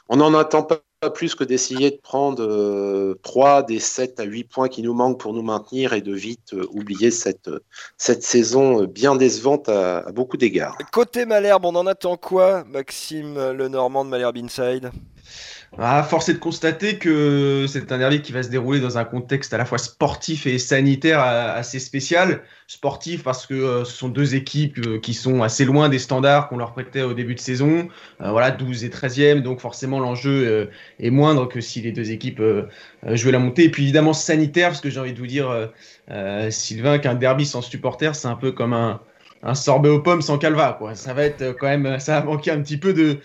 on 0.10 0.18
n'en 0.18 0.34
attend 0.34 0.64
pas 0.64 0.82
plus 1.14 1.34
que 1.34 1.44
d'essayer 1.44 1.90
de 1.90 1.98
prendre 1.98 2.44
euh, 2.44 3.20
3 3.24 3.64
des 3.64 3.80
7 3.80 4.20
à 4.20 4.24
8 4.24 4.44
points 4.44 4.70
qui 4.70 4.84
nous 4.84 4.94
manquent 4.94 5.20
pour 5.20 5.34
nous 5.34 5.42
maintenir 5.42 5.94
et 5.94 6.02
de 6.02 6.14
vite 6.14 6.54
euh, 6.54 6.68
oublier 6.72 7.10
cette, 7.10 7.50
cette 7.98 8.22
saison 8.22 8.84
bien 8.84 9.16
décevante 9.16 9.68
à, 9.68 10.00
à 10.00 10.12
beaucoup 10.12 10.38
d'égards. 10.38 10.78
Côté 10.92 11.26
Malherbe, 11.26 11.66
on 11.66 11.76
en 11.76 11.88
attend 11.88 12.18
quoi, 12.18 12.64
Maxime 12.66 13.52
Lenormand 13.52 14.06
de 14.06 14.10
Malherbe 14.12 14.38
Inside? 14.38 14.92
Ah, 15.78 16.04
force 16.04 16.28
est 16.28 16.34
de 16.34 16.40
constater 16.40 16.98
que 16.98 17.66
c'est 17.66 17.94
un 17.94 17.98
derby 17.98 18.22
qui 18.22 18.34
va 18.34 18.44
se 18.44 18.50
dérouler 18.50 18.82
dans 18.82 18.98
un 18.98 19.06
contexte 19.06 19.54
à 19.54 19.58
la 19.58 19.64
fois 19.64 19.78
sportif 19.78 20.46
et 20.46 20.60
sanitaire 20.60 21.22
assez 21.22 21.80
spécial. 21.80 22.44
Sportif 22.68 23.24
parce 23.24 23.48
que 23.48 23.54
euh, 23.54 23.86
ce 23.86 23.94
sont 23.94 24.10
deux 24.10 24.36
équipes 24.36 24.86
euh, 24.86 25.00
qui 25.00 25.14
sont 25.14 25.42
assez 25.44 25.64
loin 25.64 25.88
des 25.88 25.98
standards 25.98 26.50
qu'on 26.50 26.58
leur 26.58 26.74
prêtait 26.74 27.04
au 27.04 27.14
début 27.14 27.36
de 27.36 27.40
saison. 27.40 27.88
Euh, 28.20 28.32
voilà, 28.32 28.52
12 28.52 28.84
et 28.84 28.90
13e, 28.90 29.42
donc 29.42 29.62
forcément 29.62 30.02
l'enjeu 30.02 30.46
euh, 30.46 30.66
est 31.00 31.10
moindre 31.10 31.48
que 31.48 31.62
si 31.62 31.80
les 31.80 31.94
deux 31.94 32.12
équipes 32.12 32.42
euh, 32.42 32.68
jouaient 33.06 33.32
la 33.32 33.40
montée. 33.40 33.64
Et 33.64 33.72
puis 33.72 33.84
évidemment 33.84 34.14
sanitaire, 34.14 34.70
parce 34.70 34.82
que 34.82 34.90
j'ai 34.90 35.00
envie 35.00 35.14
de 35.14 35.20
vous 35.20 35.28
dire, 35.28 35.70
Sylvain, 36.50 37.00
qu'un 37.00 37.16
derby 37.16 37.46
sans 37.46 37.62
supporters, 37.62 38.16
c'est 38.16 38.28
un 38.28 38.36
peu 38.36 38.52
comme 38.52 38.74
un, 38.74 39.00
un 39.42 39.56
sorbet 39.56 39.90
aux 39.90 40.02
pommes 40.02 40.22
sans 40.22 40.38
calva. 40.38 40.76
Quoi. 40.78 40.96
Ça 40.96 41.14
va 41.14 41.24
être 41.24 41.56
quand 41.58 41.68
même, 41.68 41.98
ça 42.00 42.20
va 42.20 42.26
manquer 42.26 42.52
un 42.52 42.62
petit 42.62 42.78
peu 42.78 42.94
de 42.94 43.20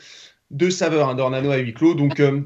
de 0.50 0.70
saveur, 0.70 1.08
hein, 1.08 1.14
d'Ornano 1.14 1.50
à 1.50 1.56
huis 1.56 1.74
clos. 1.74 1.94
Donc, 1.94 2.20
euh, 2.20 2.40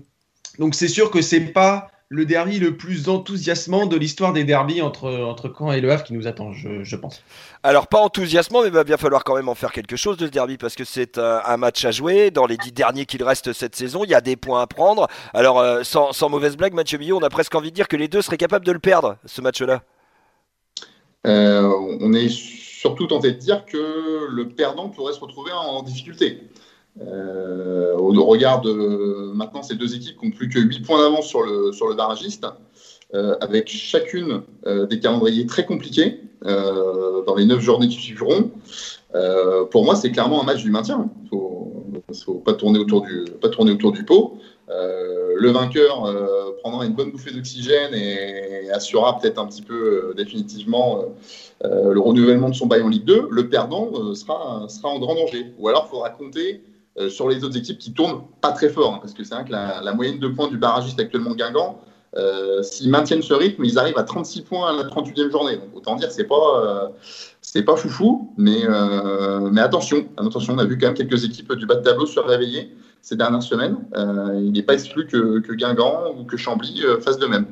donc 0.59 0.75
c'est 0.75 0.89
sûr 0.89 1.11
que 1.11 1.23
c'est 1.23 1.41
pas 1.41 1.91
le 2.13 2.27
derby 2.27 2.59
le 2.59 2.77
plus 2.77 3.09
enthousiasmant 3.09 3.87
de 3.87 3.97
l'histoire 3.97 4.33
des 4.33 4.43
derbies 4.43 4.83
entre, 4.83 5.09
entre 5.09 5.53
Caen 5.57 5.71
et 5.71 5.81
Le 5.81 5.93
Havre 5.93 6.03
qui 6.03 6.13
nous 6.13 6.27
attend, 6.27 6.53
je, 6.53 6.83
je 6.83 6.97
pense. 6.97 7.23
Alors, 7.63 7.87
pas 7.87 8.01
enthousiasmant, 8.01 8.63
mais 8.63 8.69
il 8.69 8.75
va 8.75 8.83
bien 8.83 8.97
falloir 8.97 9.23
quand 9.23 9.37
même 9.37 9.49
en 9.49 9.55
faire 9.55 9.71
quelque 9.71 9.95
chose 9.95 10.17
de 10.17 10.27
ce 10.27 10.31
derby 10.33 10.59
parce 10.59 10.75
que 10.75 10.85
c'est 10.85 11.19
un, 11.19 11.41
un, 11.45 11.57
match 11.57 11.85
à 11.85 11.93
jouer. 11.93 12.33
Dans 12.33 12.47
les 12.47 12.57
dix 12.57 12.73
derniers 12.73 13.07
qu'il 13.07 13.23
reste 13.23 13.53
cette 13.53 13.77
saison, 13.77 14.03
il 14.03 14.11
y 14.11 14.15
a 14.15 14.21
des 14.21 14.35
points 14.35 14.61
à 14.61 14.67
prendre. 14.67 15.07
Alors, 15.35 15.61
euh, 15.61 15.85
sans, 15.85 16.13
sans, 16.13 16.29
mauvaise 16.29 16.57
blague, 16.57 16.75
Mathieu 16.75 16.99
Billot, 16.99 17.17
on 17.17 17.23
a 17.23 17.31
presque 17.31 17.55
envie 17.55 17.71
de 17.71 17.77
dire 17.77 17.87
que 17.87 17.97
les 17.97 18.09
deux 18.09 18.23
seraient 18.23 18.39
capables 18.39 18.67
de 18.67 18.73
le 18.73 18.81
perdre, 18.81 19.17
ce 19.25 19.41
match-là. 19.41 19.83
Euh, 21.29 21.71
on 22.01 22.13
est 22.13 22.29
surtout 22.29 23.07
tenté 23.07 23.31
de 23.31 23.39
dire 23.39 23.65
que 23.67 24.27
le 24.29 24.49
perdant 24.49 24.89
pourrait 24.89 25.13
se 25.13 25.21
retrouver 25.21 25.53
en, 25.53 25.61
en 25.61 25.83
difficulté. 25.85 26.41
Euh, 27.01 27.97
au 27.97 28.25
regard 28.25 28.61
de 28.61 29.33
maintenant 29.33 29.63
ces 29.63 29.77
deux 29.77 29.95
équipes 29.95 30.19
qui 30.19 30.27
n'ont 30.27 30.33
plus 30.33 30.49
que 30.49 30.59
8 30.59 30.81
points 30.81 31.03
d'avance 31.03 31.27
sur 31.27 31.43
le, 31.43 31.73
sur 31.73 31.89
le 31.89 31.95
barragiste, 31.95 32.45
euh, 33.13 33.35
avec 33.41 33.69
chacune 33.69 34.43
euh, 34.67 34.87
des 34.87 35.01
calendriers 35.01 35.45
très 35.45 35.67
compliqués 35.67 36.21
euh, 36.45 37.25
dans 37.25 37.35
les 37.35 37.45
9 37.45 37.61
journées 37.61 37.89
qui 37.89 37.97
suivront. 37.97 38.53
Pour 39.73 39.85
moi, 39.85 39.97
c'est 39.97 40.13
clairement 40.13 40.41
un 40.41 40.45
match 40.45 40.63
du 40.63 40.71
maintien. 40.71 41.11
Il 41.33 41.39
ne 42.09 42.15
faut, 42.15 42.35
pas 42.35 42.55
tourner 42.55 42.79
autour 42.79 43.03
du, 43.03 43.25
pas 43.41 43.49
tourner 43.49 43.73
autour 43.73 43.91
du 43.91 44.05
pot. 44.05 44.39
Le 44.69 45.51
vainqueur 45.51 46.15
prendra 46.61 46.87
une 46.87 46.95
bonne 46.95 47.11
bouffée 47.11 47.33
d'oxygène 47.33 47.93
et 47.95 48.71
assurera 48.71 49.19
peut-être 49.19 49.39
un 49.39 49.47
petit 49.47 49.63
peu 49.63 50.15
définitivement 50.17 51.05
le 51.65 51.99
renouvellement 51.99 52.51
de 52.51 52.55
son 52.55 52.67
bail 52.67 52.83
en 52.83 52.89
Ligue 52.89 53.05
2. 53.05 53.29
Le 53.31 53.49
perdant 53.49 54.15
sera, 54.15 54.69
sera 54.69 54.89
en 54.89 55.01
grand 55.01 55.17
danger. 55.17 55.53
Ou 55.59 55.69
alors, 55.69 55.87
il 55.89 55.91
faudra 55.91 56.11
compter 56.11 56.63
sur 57.09 57.29
les 57.29 57.45
autres 57.45 57.57
équipes 57.57 57.79
qui 57.79 57.93
tournent 57.93 58.23
pas 58.41 58.53
très 58.53 58.69
fort. 58.69 58.95
Hein, 58.95 58.99
parce 59.01 59.15
que 59.15 59.25
c'est 59.25 59.35
vrai 59.35 59.45
que 59.45 59.53
la, 59.53 59.93
moyenne 59.95 60.19
de 60.19 60.29
points 60.29 60.49
du 60.49 60.59
barragiste 60.59 60.99
actuellement 61.01 61.35
Guingamp, 61.35 61.81
euh, 62.17 62.63
s'ils 62.63 62.91
maintiennent 62.91 63.23
ce 63.23 63.35
rythme, 63.35 63.65
ils 63.65 63.79
arrivent 63.79 63.99
à 63.99 64.03
36 64.03 64.43
points 64.43 64.71
à 64.71 64.73
la 64.73 64.89
38e 64.89 65.31
journée. 65.31 65.57
Donc 65.57 65.69
autant 65.75 65.97
dire, 65.97 66.11
c'est 66.11 66.25
pas, 66.25 66.65
euh, 66.65 66.89
c'est 67.41 67.63
pas 67.63 67.77
foufou, 67.77 68.33
mais, 68.37 68.63
euh, 68.65 69.49
mais 69.53 69.61
attention, 69.61 70.09
attention, 70.17 70.55
on 70.55 70.59
a 70.59 70.65
vu 70.65 70.77
quand 70.77 70.89
même 70.89 70.97
quelques 70.97 71.25
équipes 71.25 71.53
du 71.53 71.67
bas 71.67 71.77
de 71.77 71.83
tableau 71.83 72.07
se 72.07 72.19
réveiller 72.19 72.75
ces 73.01 73.17
dernières 73.17 73.43
semaines. 73.43 73.77
Euh, 73.97 74.41
il 74.43 74.53
n'est 74.53 74.63
pas 74.63 74.75
exclu 74.75 75.07
que, 75.07 75.39
que, 75.39 75.53
Guingamp 75.53 76.15
ou 76.19 76.25
que 76.25 76.37
Chambly 76.37 76.83
fassent 77.01 77.19
de 77.19 77.27
même. 77.27 77.47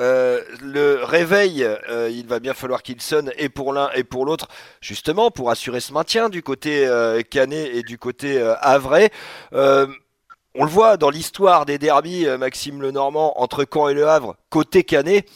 Euh, 0.00 0.42
le 0.62 1.02
réveil, 1.02 1.64
euh, 1.64 2.08
il 2.10 2.26
va 2.26 2.38
bien 2.38 2.54
falloir 2.54 2.82
qu'il 2.84 3.00
sonne 3.00 3.32
et 3.36 3.48
pour 3.48 3.72
l'un 3.72 3.90
et 3.94 4.04
pour 4.04 4.24
l'autre, 4.24 4.46
justement 4.80 5.32
pour 5.32 5.50
assurer 5.50 5.80
ce 5.80 5.92
maintien 5.92 6.28
du 6.28 6.42
côté 6.42 6.86
euh, 6.86 7.22
Canet 7.22 7.74
et 7.74 7.82
du 7.82 7.98
côté 7.98 8.38
euh, 8.38 8.54
Havrais. 8.60 9.10
on 9.52 10.64
le 10.64 10.70
voit 10.70 10.96
dans 10.96 11.10
l'histoire 11.10 11.66
des 11.66 11.78
derbies, 11.78 12.26
Maxime 12.38 12.80
Lenormand, 12.80 13.40
entre 13.40 13.66
Caen 13.72 13.88
et 13.88 13.94
Le 13.94 14.08
Havre, 14.08 14.36
côté 14.50 14.84
Canet, 14.84 15.28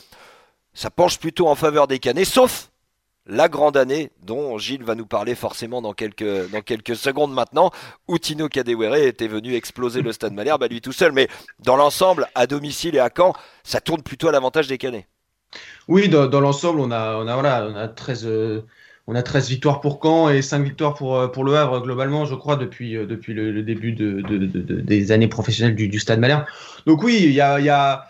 ça 0.74 0.90
penche 0.90 1.18
plutôt 1.18 1.48
en 1.48 1.54
faveur 1.54 1.86
des 1.86 1.98
Canets, 1.98 2.24
sauf 2.24 2.71
la 3.26 3.48
grande 3.48 3.76
année 3.76 4.10
dont 4.22 4.58
Gilles 4.58 4.82
va 4.82 4.94
nous 4.94 5.06
parler 5.06 5.34
forcément 5.34 5.80
dans 5.80 5.92
quelques, 5.92 6.96
secondes 6.96 7.32
maintenant, 7.32 7.70
où 8.08 8.18
Tino 8.18 8.48
Kadewere 8.48 9.06
était 9.06 9.28
venu 9.28 9.54
exploser 9.54 10.02
le 10.02 10.12
stade 10.12 10.32
Malherbe 10.32 10.62
à 10.62 10.68
lui 10.68 10.80
tout 10.80 10.92
seul. 10.92 11.12
Mais 11.12 11.28
dans 11.60 11.76
l'ensemble, 11.76 12.26
à 12.34 12.46
domicile 12.46 12.96
et 12.96 13.00
à 13.00 13.10
Caen, 13.14 13.32
ça 13.62 13.80
tourne 13.80 14.02
plutôt 14.02 14.28
à 14.28 14.32
l'avantage 14.32 14.66
des 14.66 14.78
Canets. 14.78 15.06
Oui, 15.86 16.08
dans, 16.08 16.40
l'ensemble, 16.40 16.80
on 16.80 16.90
a, 16.90 17.16
on, 17.16 17.26
a, 17.26 17.34
voilà, 17.34 17.68
on, 17.70 17.76
a 17.76 17.86
13, 17.86 18.26
euh, 18.26 18.62
on 19.06 19.14
a 19.14 19.22
13 19.22 19.50
victoires 19.50 19.80
pour 19.80 20.00
Caen 20.02 20.30
et 20.30 20.40
5 20.40 20.64
victoires 20.64 20.94
pour, 20.94 21.30
pour 21.30 21.44
Le 21.44 21.56
Havre, 21.56 21.80
globalement, 21.80 22.24
je 22.24 22.34
crois, 22.34 22.56
depuis, 22.56 22.94
depuis 22.94 23.34
le, 23.34 23.62
début 23.62 23.92
de, 23.92 24.22
de, 24.22 24.38
de, 24.38 24.80
des 24.80 25.12
années 25.12 25.28
professionnelles 25.28 25.76
du, 25.76 25.98
stade 25.98 26.20
Malherbe. 26.20 26.44
Donc 26.86 27.02
oui, 27.02 27.18
il 27.22 27.32
y 27.32 27.40
a 27.40 28.06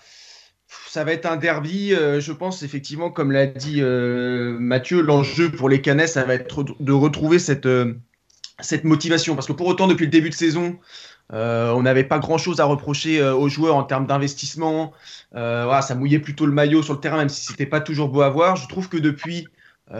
ça 0.92 1.04
va 1.04 1.12
être 1.12 1.24
un 1.24 1.36
derby. 1.36 1.94
Euh, 1.94 2.20
je 2.20 2.32
pense 2.32 2.62
effectivement, 2.62 3.10
comme 3.10 3.32
l'a 3.32 3.46
dit 3.46 3.80
euh, 3.80 4.58
Mathieu, 4.58 5.00
l'enjeu 5.00 5.50
pour 5.50 5.70
les 5.70 5.80
Canets, 5.80 6.06
ça 6.06 6.24
va 6.24 6.34
être 6.34 6.66
de 6.80 6.92
retrouver 6.92 7.38
cette, 7.38 7.64
euh, 7.64 7.94
motivation. 8.84 9.34
Parce 9.34 9.46
que 9.46 9.54
pour 9.54 9.68
autant, 9.68 9.86
depuis 9.86 10.04
le 10.04 10.10
début 10.10 10.28
de 10.28 10.34
saison, 10.34 10.78
on 11.30 11.82
n'avait 11.82 12.04
pas 12.04 12.18
grand-chose 12.18 12.60
à 12.60 12.66
reprocher 12.66 13.22
aux 13.22 13.48
joueurs 13.48 13.76
en 13.76 13.84
termes 13.84 14.06
d'investissement. 14.06 14.92
voilà, 15.32 15.80
ça 15.80 15.94
mouillait 15.94 16.18
plutôt 16.18 16.44
le 16.44 16.52
maillot 16.52 16.82
sur 16.82 16.92
le 16.92 17.00
terrain, 17.00 17.16
même 17.16 17.30
si 17.30 17.46
c'était 17.46 17.64
pas 17.64 17.80
toujours 17.80 18.10
beau 18.10 18.20
à 18.20 18.28
voir. 18.28 18.56
Je 18.56 18.68
trouve 18.68 18.90
que 18.90 18.98
depuis 18.98 19.48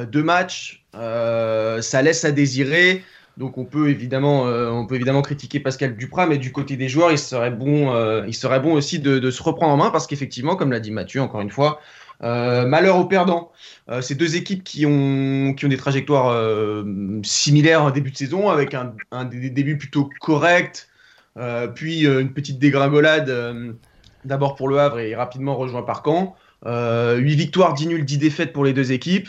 deux 0.09 0.23
matchs, 0.23 0.85
ça 0.93 2.03
laisse 2.03 2.27
à 2.27 2.33
désirer. 2.33 3.03
Donc 3.39 3.57
on 3.57 3.65
peut 3.65 3.89
évidemment, 3.89 4.47
euh, 4.47 4.71
on 4.71 4.87
peut 4.87 4.97
évidemment 4.97 5.23
critiquer 5.23 5.59
Pascal 5.59 5.97
Duprat, 5.97 6.27
mais 6.27 6.39
du 6.39 6.53
côté 6.53 6.77
des 6.77 6.89
joueurs, 6.89 7.11
il 7.11 7.19
serait 7.19 7.51
bon, 7.51 7.95
euh, 7.95 8.27
aussi 8.27 8.99
de, 8.99 9.31
se 9.31 9.43
reprendre 9.43 9.73
en 9.73 9.77
main 9.77 9.91
parce 9.91 10.07
qu'effectivement, 10.07 10.57
comme 10.57 10.71
l'a 10.71 10.81
dit 10.81 10.91
Mathieu, 10.91 11.23
encore 11.23 11.41
une 11.41 11.51
fois, 11.51 11.81
euh, 12.23 12.67
malheur 12.67 12.99
aux 12.99 13.07
perdants. 13.07 13.51
ces 14.01 14.15
deux 14.15 14.37
équipes 14.37 14.63
qui 14.63 14.87
ont, 14.87 15.55
qui 15.55 15.65
ont 15.65 15.69
des 15.69 15.77
trajectoires 15.77 16.85
similaires 17.25 17.83
en 17.85 17.91
début 17.91 18.11
de 18.11 18.17
saison, 18.17 18.51
avec 18.51 18.75
un, 18.75 18.95
un 19.11 19.25
des 19.25 19.51
débuts 19.51 19.79
plutôt 19.79 20.09
corrects, 20.21 20.89
puis 21.75 22.05
une 22.07 22.33
petite 22.33 22.59
dégringolade 22.59 23.77
d'abord 24.25 24.55
pour 24.55 24.69
le 24.69 24.79
Havre 24.79 25.01
et 25.01 25.15
rapidement 25.17 25.57
rejoint 25.57 25.83
par 25.83 26.03
Caen. 26.05 26.37
8 26.65 27.35
victoires, 27.35 27.75
10 27.75 27.89
nuls, 27.89 28.05
10 28.05 28.19
défaites 28.19 28.53
pour 28.53 28.65
les 28.65 28.73
deux 28.73 28.93
équipes. 28.93 29.29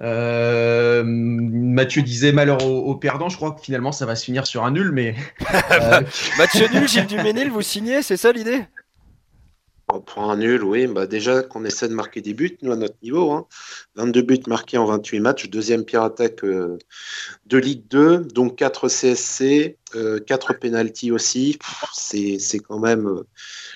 Mathieu 0.00 2.02
disait 2.02 2.32
malheur 2.32 2.64
aux, 2.64 2.96
perdants. 2.96 3.28
Je 3.28 3.36
crois 3.36 3.52
que 3.52 3.60
finalement 3.60 3.92
ça 3.92 4.06
va 4.06 4.16
se 4.16 4.24
finir 4.24 4.46
sur 4.46 4.64
un 4.64 4.70
nul, 4.70 4.90
mais. 4.92 5.14
Mathieu 6.38 6.66
nul, 6.72 6.88
Gilles 6.88 7.06
Duménil, 7.06 7.50
vous 7.50 7.62
signez, 7.62 8.02
c'est 8.02 8.16
ça 8.16 8.32
l'idée? 8.32 8.64
Pour 10.06 10.30
un 10.30 10.36
nul, 10.36 10.64
oui. 10.64 10.86
Bah 10.86 11.06
déjà 11.06 11.42
qu'on 11.42 11.64
essaie 11.64 11.88
de 11.88 11.94
marquer 11.94 12.20
des 12.20 12.32
buts, 12.32 12.56
nous, 12.62 12.72
à 12.72 12.76
notre 12.76 12.96
niveau. 13.02 13.30
Hein. 13.32 13.46
22 13.96 14.22
buts 14.22 14.40
marqués 14.46 14.78
en 14.78 14.86
28 14.86 15.20
matchs, 15.20 15.50
deuxième 15.50 15.84
pire 15.84 16.02
attaque 16.02 16.42
euh, 16.42 16.78
de 17.46 17.58
Ligue 17.58 17.86
2, 17.88 18.20
donc 18.20 18.56
4 18.56 18.88
CSC, 18.88 19.76
euh, 19.94 20.20
4 20.20 20.54
pénalties 20.54 21.12
aussi. 21.12 21.58
C'est 21.92 22.58
quand 22.66 22.78
même 22.78 23.06
euh, 23.06 23.26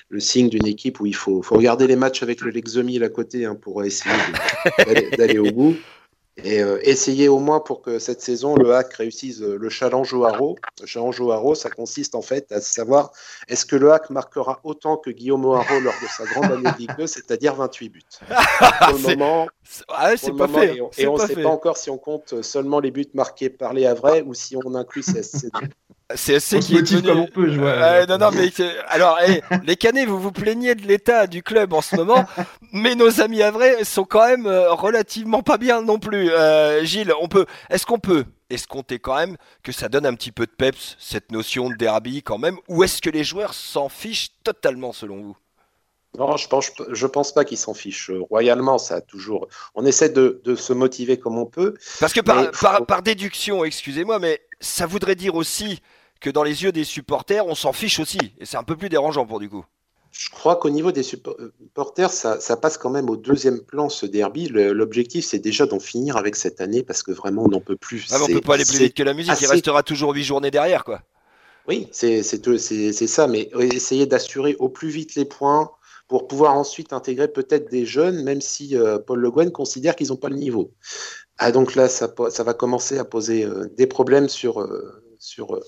le 0.09 0.19
signe 0.19 0.49
d'une 0.49 0.65
équipe 0.65 0.99
où 0.99 1.05
il 1.05 1.15
faut, 1.15 1.41
faut 1.41 1.55
regarder 1.55 1.87
les 1.87 1.95
matchs 1.95 2.23
avec 2.23 2.41
le 2.41 2.49
Lexomil 2.49 3.03
à 3.03 3.09
côté 3.09 3.45
hein, 3.45 3.55
pour 3.55 3.83
essayer 3.83 4.15
d'aller 5.17 5.37
au 5.37 5.51
bout 5.51 5.77
et 6.43 6.61
euh, 6.61 6.79
essayer 6.83 7.27
au 7.27 7.39
moins 7.39 7.59
pour 7.59 7.81
que 7.81 7.99
cette 7.99 8.21
saison, 8.21 8.55
le 8.55 8.73
hack 8.75 8.93
réussisse 8.93 9.41
euh, 9.41 9.57
le 9.57 9.69
challenge 9.69 10.13
au 10.13 10.25
haro. 10.25 10.57
Le 10.81 10.85
challenge 10.85 11.19
au 11.19 11.31
haro, 11.31 11.55
ça 11.55 11.69
consiste 11.69 12.15
en 12.15 12.21
fait 12.21 12.51
à 12.51 12.61
savoir 12.61 13.11
est-ce 13.47 13.65
que 13.65 13.75
le 13.75 13.91
hack 13.91 14.09
marquera 14.09 14.59
autant 14.63 14.97
que 14.97 15.09
Guillaume 15.09 15.45
O'Haro 15.45 15.79
lors 15.79 15.93
de 16.01 16.07
sa 16.07 16.25
grande 16.25 16.51
année 16.51 16.71
de 16.71 16.77
Ligue 16.77 16.95
2, 16.97 17.07
c'est-à-dire 17.07 17.55
28 17.55 17.89
buts? 17.89 18.01
pour 18.79 18.93
le 18.93 19.17
moment, 19.17 19.47
c'est 20.17 20.35
pas 20.35 20.47
fait. 20.47 20.77
Et 20.97 21.07
on 21.07 21.17
ne 21.17 21.27
sait 21.27 21.35
pas 21.35 21.49
encore 21.49 21.77
si 21.77 21.89
on 21.89 21.97
compte 21.97 22.41
seulement 22.41 22.79
les 22.79 22.91
buts 22.91 23.05
marqués 23.13 23.49
par 23.49 23.73
les 23.73 23.85
Havrais 23.85 24.21
ou 24.21 24.33
si 24.33 24.55
on 24.55 24.75
inclut 24.75 25.03
CSC. 26.15 26.59
CSC 26.59 26.59
qui 26.59 26.75
est 26.77 27.05
comme 27.05 27.19
on 27.19 27.27
peut, 27.27 27.51
jouer. 27.51 28.05
non, 28.07 28.17
non, 28.17 28.29
mais 28.31 28.51
alors, 28.87 29.19
les 29.63 29.75
Canets, 29.75 30.07
vous 30.07 30.19
vous 30.19 30.31
plaignez 30.31 30.75
de 30.75 30.87
l'état 30.87 31.27
du 31.27 31.43
club 31.43 31.73
en 31.73 31.81
ce 31.81 31.95
moment, 31.95 32.25
mais 32.73 32.95
nos 32.95 33.21
amis 33.21 33.43
Havrais 33.43 33.83
sont 33.83 34.05
quand 34.05 34.27
même 34.27 34.47
euh, 34.47 34.71
relativement 34.73 35.43
pas 35.43 35.57
bien 35.57 35.81
non 35.81 35.99
plus. 35.99 36.31
Euh, 36.31 36.83
Gilles, 36.83 37.13
on 37.21 37.27
peut, 37.27 37.45
est-ce 37.69 37.85
qu'on 37.85 37.99
peut 37.99 38.25
escompter 38.49 38.97
quand 38.97 39.15
même 39.15 39.37
que 39.63 39.71
ça 39.71 39.89
donne 39.89 40.05
un 40.05 40.15
petit 40.15 40.31
peu 40.31 40.45
de 40.45 40.51
peps 40.51 40.95
cette 40.99 41.31
notion 41.31 41.69
de 41.69 41.75
derby 41.75 42.23
quand 42.23 42.39
même, 42.39 42.57
ou 42.67 42.83
est-ce 42.83 43.01
que 43.01 43.09
les 43.09 43.23
joueurs 43.23 43.53
s'en 43.53 43.89
fichent 43.89 44.31
totalement 44.43 44.93
selon 44.93 45.21
vous? 45.21 45.37
Non, 46.17 46.37
je 46.37 46.47
pense, 46.47 46.71
je 46.89 47.05
pense 47.05 47.31
pas 47.31 47.45
qu'ils 47.45 47.59
s'en 47.59 47.75
fichent 47.75 48.09
royalement. 48.31 48.79
Ça 48.79 48.95
a 48.95 49.01
toujours. 49.01 49.47
On 49.75 49.85
essaie 49.85 50.09
de, 50.09 50.41
de, 50.43 50.55
se 50.55 50.73
motiver 50.73 51.19
comme 51.19 51.37
on 51.37 51.45
peut. 51.45 51.75
Parce 51.99 52.13
que 52.13 52.21
par, 52.21 52.49
par, 52.49 52.85
par 52.87 53.03
déduction, 53.03 53.63
excusez-moi, 53.63 54.17
mais 54.17 54.41
ça 54.59 54.87
voudrait 54.87 55.13
dire 55.13 55.35
aussi 55.35 55.81
que 56.19 56.29
dans 56.29 56.43
les 56.43 56.63
yeux 56.63 56.71
des 56.71 56.83
supporters, 56.83 57.45
on 57.45 57.55
s'en 57.55 57.73
fiche 57.73 57.99
aussi. 57.99 58.19
Et 58.39 58.45
c'est 58.45 58.57
un 58.57 58.63
peu 58.63 58.75
plus 58.75 58.89
dérangeant 58.89 59.25
pour 59.25 59.39
du 59.39 59.49
coup. 59.49 59.65
Je 60.11 60.29
crois 60.29 60.55
qu'au 60.55 60.69
niveau 60.69 60.91
des 60.91 61.03
supporters, 61.03 62.11
ça, 62.11 62.57
passe 62.57 62.77
quand 62.77 62.89
même 62.89 63.09
au 63.09 63.15
deuxième 63.15 63.61
plan 63.61 63.89
ce 63.89 64.05
derby. 64.05 64.47
L'objectif, 64.49 65.25
c'est 65.25 65.39
déjà 65.39 65.65
d'en 65.65 65.79
finir 65.79 66.17
avec 66.17 66.35
cette 66.35 66.61
année 66.61 66.83
parce 66.83 67.03
que 67.03 67.11
vraiment, 67.11 67.43
on 67.45 67.49
n'en 67.49 67.61
peut 67.61 67.75
plus. 67.75 68.07
Ah, 68.11 68.17
on 68.21 68.25
peut 68.25 68.41
pas 68.41 68.55
aller 68.55 68.65
plus 68.65 68.79
vite 68.79 68.95
que 68.95 69.03
la 69.03 69.13
musique. 69.13 69.39
Il 69.39 69.47
restera 69.47 69.83
toujours 69.83 70.13
huit 70.13 70.23
journées 70.23 70.51
derrière, 70.51 70.83
quoi. 70.83 71.01
Oui, 71.67 71.87
c'est 71.91 72.23
ça. 72.23 73.27
Mais 73.27 73.49
essayer 73.59 74.07
d'assurer 74.07 74.55
au 74.57 74.69
plus 74.69 74.89
vite 74.89 75.13
les 75.15 75.25
points 75.25 75.71
pour 76.07 76.27
pouvoir 76.27 76.55
ensuite 76.55 76.91
intégrer 76.91 77.27
peut-être 77.27 77.69
des 77.69 77.85
jeunes, 77.85 78.23
même 78.23 78.41
si 78.41 78.75
euh, 78.75 78.97
Paul 78.97 79.19
Le 79.19 79.29
Guen 79.29 79.51
considère 79.51 79.95
qu'ils 79.95 80.07
n'ont 80.07 80.15
pas 80.15 80.29
le 80.29 80.37
niveau. 80.37 80.73
Ah, 81.37 81.51
donc 81.51 81.75
là, 81.75 81.87
ça, 81.87 82.11
ça 82.31 82.43
va 82.43 82.55
commencer 82.55 82.97
à 82.97 83.05
poser 83.05 83.45
euh, 83.45 83.67
des 83.77 83.85
problèmes 83.85 84.27
sur, 84.27 84.59
euh, 84.59 85.03
sur 85.19 85.59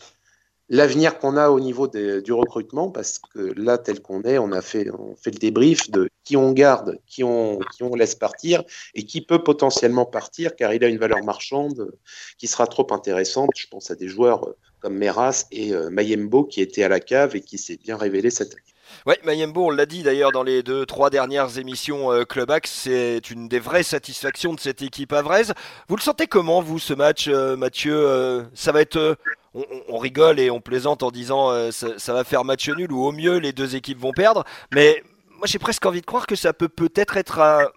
l'avenir 0.71 1.19
qu'on 1.19 1.35
a 1.35 1.49
au 1.49 1.59
niveau 1.59 1.87
du 1.89 2.31
recrutement, 2.31 2.89
parce 2.89 3.19
que 3.19 3.53
là, 3.57 3.77
tel 3.77 4.01
qu'on 4.01 4.23
est, 4.23 4.37
on 4.37 4.53
a 4.53 4.61
fait, 4.61 4.89
on 4.89 5.15
fait 5.17 5.31
le 5.31 5.37
débrief 5.37 5.91
de 5.91 6.09
qui 6.23 6.37
on 6.37 6.53
garde, 6.53 6.97
qui 7.05 7.25
on, 7.25 7.59
qui 7.75 7.83
on 7.83 7.93
laisse 7.93 8.15
partir, 8.15 8.63
et 8.95 9.05
qui 9.05 9.19
peut 9.21 9.43
potentiellement 9.43 10.05
partir, 10.05 10.55
car 10.55 10.73
il 10.73 10.83
a 10.85 10.87
une 10.87 10.97
valeur 10.97 11.23
marchande 11.25 11.91
qui 12.37 12.47
sera 12.47 12.67
trop 12.67 12.87
intéressante. 12.91 13.49
Je 13.57 13.67
pense 13.67 13.91
à 13.91 13.95
des 13.95 14.07
joueurs 14.07 14.47
comme 14.79 14.97
Meras 14.97 15.45
et 15.51 15.73
euh, 15.73 15.89
Mayembo 15.89 16.45
qui 16.45 16.61
étaient 16.61 16.83
à 16.83 16.89
la 16.89 17.01
cave 17.01 17.35
et 17.35 17.41
qui 17.41 17.57
s'est 17.57 17.77
bien 17.77 17.97
révélé 17.97 18.29
cette 18.29 18.53
année. 18.53 18.61
Oui, 19.05 19.15
Mayembo, 19.25 19.67
on 19.67 19.69
l'a 19.69 19.85
dit 19.85 20.03
d'ailleurs 20.03 20.31
dans 20.31 20.43
les 20.43 20.63
deux, 20.63 20.85
trois 20.85 21.09
dernières 21.09 21.57
émissions 21.57 22.11
euh, 22.11 22.23
Clubax, 22.23 22.71
c'est 22.71 23.29
une 23.29 23.49
des 23.49 23.59
vraies 23.59 23.83
satisfactions 23.83 24.53
de 24.53 24.59
cette 24.59 24.81
équipe 24.81 25.11
avraise. 25.11 25.53
Vous 25.89 25.97
le 25.97 26.01
sentez 26.01 26.27
comment, 26.27 26.61
vous, 26.61 26.79
ce 26.79 26.93
match, 26.93 27.27
euh, 27.27 27.57
Mathieu 27.57 28.45
Ça 28.53 28.71
va 28.71 28.81
être. 28.81 29.17
On, 29.53 29.97
rigole 29.97 30.39
et 30.39 30.49
on 30.49 30.61
plaisante 30.61 31.03
en 31.03 31.11
disant 31.11 31.51
ça, 31.71 32.13
va 32.13 32.23
faire 32.23 32.45
match 32.45 32.69
nul 32.69 32.89
ou 32.91 33.03
au 33.03 33.11
mieux 33.11 33.37
les 33.37 33.51
deux 33.51 33.75
équipes 33.75 33.99
vont 33.99 34.13
perdre. 34.13 34.45
Mais 34.73 35.03
moi, 35.37 35.45
j'ai 35.45 35.59
presque 35.59 35.85
envie 35.85 35.99
de 35.99 36.05
croire 36.05 36.25
que 36.25 36.37
ça 36.37 36.53
peut 36.53 36.69
peut-être 36.69 37.17
être 37.17 37.39
un, 37.39 37.67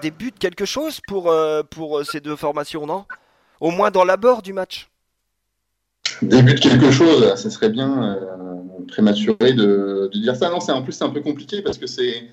début 0.00 0.32
de 0.32 0.38
quelque 0.38 0.64
chose 0.64 1.00
pour, 1.06 1.32
pour 1.70 2.04
ces 2.04 2.20
deux 2.20 2.34
formations, 2.34 2.86
non? 2.86 3.04
Au 3.60 3.70
moins 3.70 3.92
dans 3.92 4.02
l'abord 4.02 4.42
du 4.42 4.52
match. 4.52 4.88
Début 6.22 6.54
de 6.54 6.60
quelque 6.60 6.90
chose, 6.90 7.32
ce 7.36 7.50
serait 7.50 7.70
bien 7.70 8.18
prématuré 8.88 9.52
de, 9.52 10.10
dire 10.12 10.36
ça. 10.36 10.50
Non, 10.50 10.60
c'est 10.60 10.72
en 10.72 10.82
plus 10.82 10.92
c'est 10.92 11.04
un 11.04 11.10
peu 11.10 11.20
compliqué 11.20 11.62
parce 11.62 11.78
que 11.78 11.86
c'est 11.86 12.28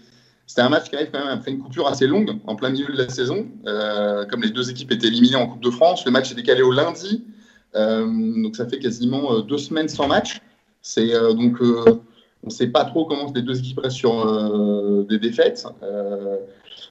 un 0.58 0.70
match 0.70 0.90
qui 0.90 0.96
arrive 0.96 1.10
quand 1.12 1.20
même 1.20 1.38
après 1.38 1.52
une 1.52 1.60
coupure 1.60 1.88
assez 1.88 2.08
longue 2.08 2.32
en 2.46 2.56
plein 2.56 2.70
milieu 2.70 2.88
de 2.88 2.98
la 2.98 3.10
saison. 3.10 3.48
Euh, 3.66 4.26
comme 4.26 4.42
les 4.42 4.52
deux 4.52 4.70
équipes 4.70 4.92
étaient 4.92 5.08
éliminées 5.08 5.36
en 5.36 5.48
Coupe 5.48 5.64
de 5.64 5.72
France, 5.72 6.06
le 6.06 6.12
match 6.12 6.32
est 6.32 6.36
décalé 6.36 6.62
au 6.62 6.72
lundi, 6.72 7.24
euh, 7.26 7.39
donc 7.74 8.56
ça 8.56 8.68
fait 8.68 8.80
quasiment 8.80 9.34
euh, 9.34 9.42
deux 9.42 9.58
semaines 9.58 9.90
sans 9.90 10.08
match. 10.08 10.42
C'est 10.82 11.12
donc 11.12 11.58
on 11.62 12.48
ne 12.48 12.50
sait 12.50 12.68
pas 12.68 12.86
trop 12.86 13.06
comment 13.06 13.32
les 13.36 13.42
deux 13.42 13.60
équipes 13.60 13.80
restent 13.80 13.98
sur 13.98 15.06
des 15.06 15.20
défaites. 15.20 15.68
on 15.82 15.86
ne 15.86 16.38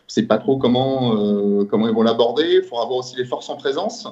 sait 0.07 0.25
pas 0.25 0.37
trop 0.37 0.59
comment 0.59 1.65
comment 1.65 1.89
ils 1.89 1.95
vont 1.95 2.03
l'aborder. 2.03 2.61
Il 2.63 2.63
faudra 2.63 2.85
voir 2.85 2.99
aussi 2.99 3.17
les 3.17 3.25
forces 3.25 3.49
en 3.49 3.57
présence. 3.57 4.07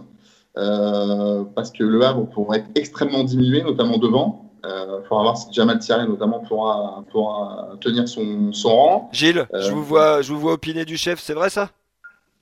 parce 0.55 1.71
que 1.73 1.85
le 1.85 2.03
Havre 2.03 2.27
pourrait 2.31 2.61
être 2.61 2.71
extrêmement 2.75 3.23
diminué, 3.23 3.63
notamment 3.63 3.99
devant. 3.99 4.47
Il 4.67 4.73
euh, 4.73 5.03
faudra 5.05 5.23
voir 5.23 5.37
si 5.37 5.47
Jamal 5.53 5.79
Thierry 5.79 6.09
notamment 6.09 6.41
pourra, 6.41 7.05
tenir 7.81 8.09
son, 8.09 8.51
rang. 8.65 9.09
Gilles, 9.13 9.47
je, 9.53 9.71
vous 9.71 9.85
vois, 9.85 10.23
je 10.23 10.33
vous 10.33 10.41
vois 10.41 10.55
opiner 10.55 10.85
du 10.85 10.97
chef, 10.97 11.21
c'est 11.21 11.35
vrai 11.35 11.51
ça? 11.51 11.71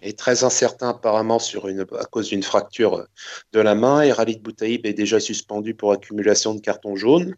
Est 0.05 0.19
très 0.19 0.45
incertain 0.45 0.91
apparemment 0.91 1.39
sur 1.39 1.69
une, 1.69 1.87
à 1.99 2.05
cause 2.05 2.29
d'une 2.29 2.43
fracture 2.43 3.07
de 3.53 3.61
la 3.61 3.75
main 3.75 4.03
et 4.03 4.13
Ralid 4.13 4.43
Boutaïb 4.43 4.87
est 4.87 4.93
déjà 4.93 5.21
suspendu 5.21 5.75
pour 5.75 5.93
accumulation 5.93 6.55
de 6.55 6.61
cartons 6.61 6.97
jaunes. 6.97 7.35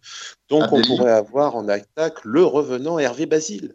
Donc 0.49 0.65
ah, 0.65 0.69
on 0.73 0.83
pourrait 0.83 1.13
avoir 1.13 1.57
en 1.57 1.69
attaque 1.69 2.25
le 2.25 2.45
revenant 2.45 2.99
Hervé 2.99 3.27
Basile. 3.27 3.75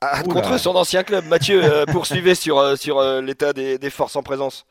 Ah, 0.00 0.22
contre 0.22 0.58
son 0.58 0.74
ancien 0.76 1.02
club. 1.02 1.24
Mathieu, 1.26 1.62
euh, 1.64 1.86
poursuivez 1.92 2.34
sur, 2.34 2.58
euh, 2.58 2.76
sur 2.76 3.02
l'état 3.22 3.52
des, 3.52 3.90
forces 3.90 4.16
en 4.16 4.22
présence. 4.22 4.66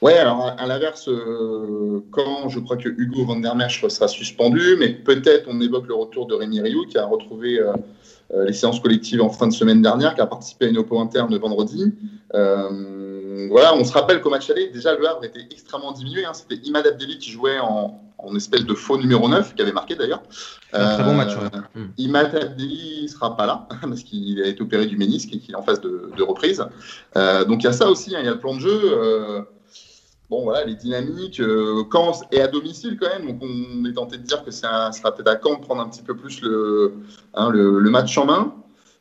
Ouais, 0.00 0.16
alors 0.16 0.54
à, 0.56 0.66
l'inverse, 0.66 1.08
euh, 1.08 2.04
quand 2.12 2.48
je 2.48 2.60
crois 2.60 2.76
que 2.76 2.88
Hugo 2.88 3.24
Van 3.24 3.40
der 3.40 3.56
Merch 3.56 3.84
sera 3.88 4.06
suspendu, 4.06 4.76
mais 4.78 4.90
peut-être 4.90 5.46
on 5.48 5.60
évoque 5.60 5.88
le 5.88 5.94
retour 5.94 6.26
de 6.26 6.34
Rémi 6.34 6.60
Rioux 6.60 6.86
qui 6.86 6.96
a 6.98 7.04
retrouvé 7.04 7.58
euh, 7.58 7.72
euh, 7.72 7.76
les 8.34 8.52
séances 8.52 8.80
collectives 8.80 9.22
en 9.22 9.30
fin 9.30 9.46
de 9.46 9.52
semaine 9.52 9.82
dernière, 9.82 10.14
qui 10.14 10.20
a 10.20 10.26
participé 10.26 10.66
à 10.66 10.68
une 10.68 10.78
oppo 10.78 11.00
interne 11.00 11.36
vendredi. 11.38 11.92
voilà, 12.32 13.74
on 13.74 13.84
se 13.84 13.92
rappelle 13.92 14.20
qu'au 14.20 14.30
match 14.30 14.50
aller, 14.50 14.68
déjà 14.68 14.94
le 14.94 15.08
Havre 15.08 15.24
était 15.24 15.46
extrêmement 15.50 15.92
diminué. 15.92 16.24
Hein. 16.24 16.34
C'était 16.34 16.56
Imad 16.66 16.86
Abdelli 16.86 17.18
qui 17.18 17.30
jouait 17.30 17.58
en, 17.58 18.00
espèce 18.36 18.64
de 18.64 18.74
faux 18.74 18.98
numéro 18.98 19.28
9, 19.28 19.54
qui 19.54 19.62
avait 19.62 19.72
marqué 19.72 19.94
d'ailleurs. 19.94 20.22
Un 20.72 20.94
très 20.94 21.04
bon 21.04 21.14
match. 21.14 21.34
Hmm. 21.74 21.86
Imad 21.96 22.34
Abdelli 22.34 23.04
ne 23.04 23.08
sera 23.08 23.36
pas 23.36 23.46
là, 23.46 23.66
parce 23.80 24.02
qu'il 24.02 24.42
a 24.42 24.46
été 24.46 24.60
opéré 24.60 24.86
du 24.86 24.96
ménisque 24.96 25.32
et 25.32 25.38
qu'il 25.38 25.52
est 25.52 25.58
en 25.58 25.62
phase 25.62 25.80
de, 25.80 26.22
reprise. 26.22 26.62
donc 27.14 27.62
il 27.62 27.64
y 27.64 27.68
a 27.68 27.72
ça 27.72 27.88
aussi, 27.88 28.14
hein. 28.14 28.18
il 28.20 28.26
y 28.26 28.28
a 28.28 28.32
le 28.32 28.38
plan 28.38 28.54
de 28.54 28.60
jeu 28.60 29.46
bon, 30.30 30.42
voilà, 30.42 30.64
les 30.64 30.74
dynamiques, 30.74 31.40
euh, 31.40 31.84
Caen 31.90 32.12
est 32.32 32.40
à 32.40 32.48
domicile 32.48 32.98
quand 33.00 33.08
même, 33.08 33.26
donc 33.26 33.42
on 33.42 33.84
est 33.84 33.94
tenté 33.94 34.18
de 34.18 34.22
dire 34.22 34.44
que 34.44 34.50
ça 34.50 34.92
sera 34.92 35.14
peut-être 35.14 35.28
à 35.28 35.38
Caen 35.42 35.56
de 35.56 35.60
prendre 35.64 35.80
un 35.80 35.88
petit 35.88 36.02
peu 36.02 36.16
plus 36.16 36.40
le, 36.42 36.94
hein, 37.34 37.50
le, 37.50 37.90
match 37.90 38.16
en 38.18 38.26
main. 38.26 38.54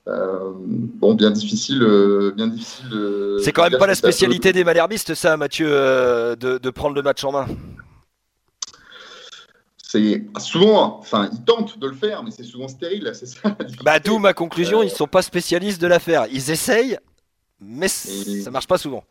Euh, 0.07 0.51
bon, 0.55 1.15
bien 1.15 1.31
difficile, 1.31 1.83
euh, 1.83 2.31
bien 2.31 2.47
difficile. 2.47 2.87
C'est 3.43 3.51
quand 3.51 3.69
même 3.69 3.77
pas 3.77 3.87
la 3.87 3.95
spécialité 3.95 4.53
des 4.53 4.63
malherbistes, 4.63 5.15
ça, 5.15 5.35
Mathieu, 5.35 5.67
de, 5.67 6.69
prendre 6.69 6.95
le 6.95 7.01
match 7.01 7.23
en 7.23 7.31
main. 7.31 7.47
C'est 9.89 10.25
souvent, 10.39 10.99
enfin, 10.99 11.29
ils 11.31 11.43
tentent 11.45 11.79
de 11.79 11.87
le 11.87 11.95
faire, 11.95 12.21
mais 12.21 12.31
c'est 12.31 12.43
souvent 12.43 12.67
stérile, 12.67 13.09
c'est 13.13 13.25
ça. 13.25 13.55
Bah, 13.83 13.99
d'où 13.99 14.19
ma 14.19 14.33
conclusion, 14.33 14.83
ils 14.83 14.89
sont 14.89 15.07
pas 15.07 15.21
spécialistes 15.21 15.81
de 15.81 15.87
l'affaire. 15.87 16.25
Ils 16.29 16.51
essayent, 16.51 16.99
mais 17.59 17.87
ça 17.87 18.51
marche 18.51 18.67
pas 18.67 18.77
souvent. 18.77 19.03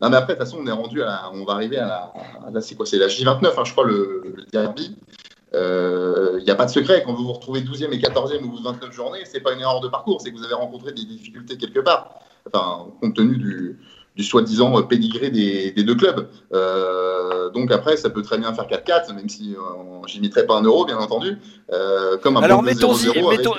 Non, 0.00 0.08
mais 0.08 0.16
après, 0.16 0.34
de 0.34 0.38
toute 0.38 0.48
façon, 0.48 0.58
on 0.62 0.66
est 0.66 0.72
rendu 0.72 1.02
à 1.02 1.30
on 1.32 1.44
va 1.44 1.54
arriver 1.54 1.78
à 1.78 1.86
la, 1.86 2.12
là, 2.52 2.60
c'est 2.60 2.74
quoi 2.74 2.86
C'est 2.86 2.98
la 2.98 3.08
J29, 3.08 3.46
hein, 3.56 3.64
je 3.64 3.72
crois, 3.72 3.84
le, 3.86 4.22
le 4.36 4.44
derby. 4.50 4.96
Il 5.52 5.58
euh, 5.58 6.40
n'y 6.42 6.50
a 6.50 6.54
pas 6.54 6.66
de 6.66 6.70
secret. 6.70 7.02
Quand 7.04 7.12
vous 7.12 7.24
vous 7.24 7.32
retrouvez 7.32 7.60
12e 7.60 7.92
et 7.92 7.98
14e 7.98 8.44
au 8.44 8.48
bout 8.48 8.58
de 8.58 8.64
29 8.64 8.92
journées, 8.92 9.20
c'est 9.24 9.40
pas 9.40 9.52
une 9.52 9.60
erreur 9.60 9.80
de 9.80 9.88
parcours, 9.88 10.20
c'est 10.20 10.30
que 10.30 10.36
vous 10.36 10.44
avez 10.44 10.54
rencontré 10.54 10.92
des 10.92 11.04
difficultés 11.04 11.58
quelque 11.58 11.80
part. 11.80 12.20
Enfin, 12.46 12.86
compte 13.00 13.16
tenu 13.16 13.36
du, 13.36 13.80
du 14.20 14.26
soi-disant 14.26 14.82
pédigré 14.82 15.30
des, 15.30 15.70
des, 15.70 15.82
deux 15.82 15.94
clubs. 15.94 16.28
donc 17.54 17.72
après, 17.72 17.96
ça 17.96 18.10
peut 18.10 18.22
très 18.22 18.36
bien 18.36 18.52
faire 18.52 18.66
4-4, 18.66 19.14
même 19.14 19.28
si 19.28 19.56
j'y 20.06 20.20
mettrai 20.20 20.44
pas 20.44 20.56
un 20.56 20.62
euro, 20.62 20.84
bien 20.84 20.98
entendu. 20.98 21.38
comme 22.22 22.36
un 22.36 22.42
Alors 22.42 22.62
mettons-y 22.62 23.08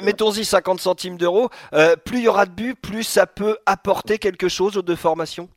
mettons, 0.04 0.32
50 0.32 0.80
centimes 0.80 1.18
d'euros. 1.18 1.50
plus 2.06 2.20
il 2.20 2.24
y 2.24 2.28
aura 2.28 2.46
de 2.46 2.52
buts, 2.52 2.76
plus 2.80 3.04
ça 3.04 3.26
peut 3.26 3.58
apporter 3.66 4.20
quelque 4.20 4.50
chose 4.50 4.78
aux 4.78 4.84
deux 4.84 4.96
formations? 4.96 5.50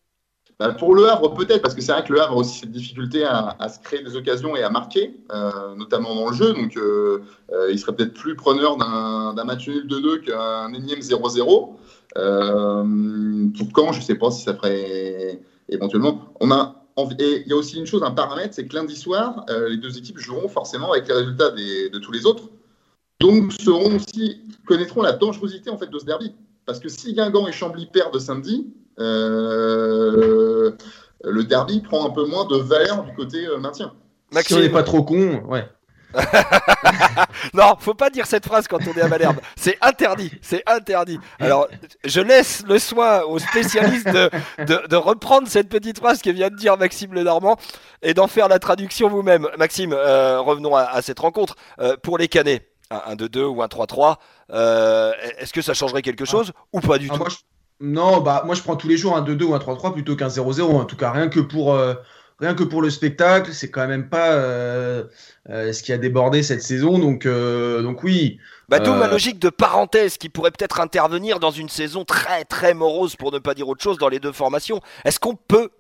Bah, 0.61 0.71
pour 0.73 0.95
le 0.95 1.09
Havre, 1.09 1.35
peut-être, 1.35 1.63
parce 1.63 1.75
que 1.75 1.81
c'est 1.81 1.93
vrai 1.93 2.05
que 2.05 2.13
le 2.13 2.21
Havre 2.21 2.35
a 2.35 2.37
aussi 2.37 2.61
cette 2.61 2.71
difficulté 2.71 3.25
à, 3.25 3.57
se 3.69 3.81
créer 3.81 4.03
des 4.03 4.15
occasions 4.17 4.55
et 4.55 4.63
à 4.63 4.71
marquer, 4.71 5.17
euh, 5.33 5.75
notamment 5.75 6.15
dans 6.15 6.29
le 6.29 6.35
jeu. 6.35 6.53
Donc, 6.53 6.77
euh, 6.77 7.23
euh, 7.53 7.73
il 7.73 7.79
serait 7.79 7.95
peut-être 7.95 8.15
plus 8.15 8.37
preneur 8.37 8.77
d'un 8.77 9.45
match 9.45 9.67
nul 9.69 9.87
de 9.87 9.99
2 9.99 10.19
qu'un 10.19 10.73
énième 10.73 11.01
0-0. 11.01 11.77
pour 13.59 13.73
quand, 13.73 13.93
je 13.93 13.99
ne 13.99 14.05
sais 14.05 14.15
pas 14.15 14.31
si 14.31 14.43
ça 14.43 14.55
ferait 14.55 15.41
éventuellement. 15.69 16.33
On 16.41 16.51
a 16.51 16.81
et 17.19 17.43
il 17.45 17.49
y 17.49 17.53
a 17.53 17.57
aussi 17.57 17.77
une 17.77 17.87
chose, 17.87 18.05
un 18.05 18.13
paramètre, 18.13 18.55
c'est 18.55 18.69
que 18.69 18.77
lundi 18.77 18.95
soir, 18.95 19.45
les 19.69 19.79
deux 19.79 19.99
équipes 19.99 20.19
joueront 20.19 20.47
forcément 20.47 20.93
avec 20.93 21.09
les 21.09 21.15
résultats 21.15 21.51
de 21.51 21.99
tous 21.99 22.13
les 22.13 22.25
autres. 22.25 22.45
Donc, 23.19 23.53
connaîtront 24.65 25.03
la 25.03 25.11
dangerosité 25.11 25.71
en 25.71 25.77
fait 25.77 25.91
de 25.91 25.99
ce 25.99 26.05
derby. 26.05 26.33
Parce 26.67 26.79
que 26.79 26.89
si 26.89 27.13
Guingamp 27.13 27.49
et 27.49 27.53
Chambly 27.53 27.87
perdent 27.87 28.19
samedi, 28.21 28.73
le 31.25 31.45
derby 31.45 31.81
prend 31.81 32.07
un 32.07 32.11
peu 32.11 32.27
moins 32.27 32.45
de 32.47 32.57
valeur 32.57 33.05
du 33.05 33.15
côté 33.15 33.47
euh, 33.47 33.59
maintien. 33.59 33.93
Maxime. 34.33 34.57
Si 34.57 34.63
on 34.63 34.65
n'est 34.65 34.73
pas 34.73 34.83
trop 34.83 35.03
con, 35.03 35.43
ouais. 35.47 35.67
non, 37.55 37.75
faut 37.81 37.95
pas 37.95 38.09
dire 38.09 38.25
cette 38.27 38.47
phrase 38.47 38.69
quand 38.69 38.79
on 38.87 38.93
est 38.93 39.01
à 39.01 39.09
Malherbe. 39.09 39.39
C'est 39.57 39.77
interdit, 39.81 40.31
c'est 40.43 40.63
interdit. 40.69 41.19
Alors, 41.41 41.67
je 42.05 42.21
laisse 42.21 42.63
le 42.69 42.79
soin 42.79 43.23
aux 43.23 43.41
spécialistes 43.41 44.09
de, 44.09 44.31
de, 44.59 44.97
reprendre 44.97 45.49
cette 45.49 45.69
petite 45.69 45.99
phrase 45.99 46.23
que 46.23 46.31
vient 46.31 46.51
de 46.51 46.55
dire 46.57 46.77
Maxime 46.77 47.15
Le 47.15 47.25
Normand 47.25 47.57
et 48.01 48.15
d'en 48.15 48.29
faire 48.29 48.47
la 48.47 48.61
traduction 48.61 49.09
vous-même. 49.09 49.49
Maxime, 49.59 49.93
euh, 49.93 50.41
revenons 50.41 50.77
à, 50.77 51.03
cette 51.03 51.19
rencontre. 51.19 51.57
pour 52.05 52.17
les 52.17 52.29
canets, 52.29 52.69
un 52.91 53.17
2-2 53.17 53.47
ou 53.47 53.61
un 53.61 53.67
3-3, 53.67 54.19
est-ce 55.41 55.53
que 55.53 55.63
ça 55.63 55.75
changerait 55.75 56.03
quelque 56.03 56.25
chose 56.25 56.53
ou 56.73 56.79
pas 56.79 56.99
du 56.99 57.09
ah, 57.13 57.19
tout? 57.19 57.25
Non, 57.81 58.21
bah 58.21 58.43
moi 58.47 58.55
je 58.55 58.63
prends 58.63 58.77
tous 58.77 58.89
les 58.89 58.97
jours 58.97 59.17
un 59.17 59.23
2-2 59.23 59.43
ou 59.45 59.55
un 59.55 59.59
3-3 59.59 59.93
plutôt 59.93 60.17
qu'un 60.17 60.29
0-0. 60.29 60.63
En 60.63 60.85
tout 60.85 60.97
cas, 60.97 61.11
rien 61.11 61.29
que 61.29 61.41
pour, 61.41 61.75
euh, 61.75 61.95
rien 62.39 62.55
que 62.55 62.63
pour 62.63 62.83
le 62.83 62.91
spectacle, 62.91 63.53
c'est 63.53 63.71
quand 63.71 63.87
même 63.89 64.09
pas 64.09 64.33
euh, 64.33 65.05
euh, 65.51 65.73
ce 65.73 65.83
qui 65.83 65.93
a 65.93 65.99
débordé 65.99 66.43
cette 66.43 66.63
saison. 66.63 66.99
Donc, 66.99 67.27
donc 67.27 68.05
oui. 68.05 68.39
Bah, 68.69 68.79
d'où 68.79 68.95
ma 68.95 69.09
logique 69.09 69.39
de 69.39 69.51
parenthèse 69.51 70.17
qui 70.17 70.29
pourrait 70.29 70.53
peut-être 70.53 70.81
intervenir 70.81 71.41
dans 71.41 71.51
une 71.51 71.69
saison 71.69 72.05
très 72.05 72.45
très 72.45 72.75
morose, 72.75 73.17
pour 73.17 73.33
ne 73.33 73.39
pas 73.39 73.55
dire 73.55 73.69
autre 73.69 73.83
chose, 73.83 73.99
dans 73.99 74.09
les 74.09 74.21
deux 74.21 74.33
formations. 74.33 74.81
Est-ce 75.05 75.19
qu'on 75.19 75.35
peut 75.35 75.71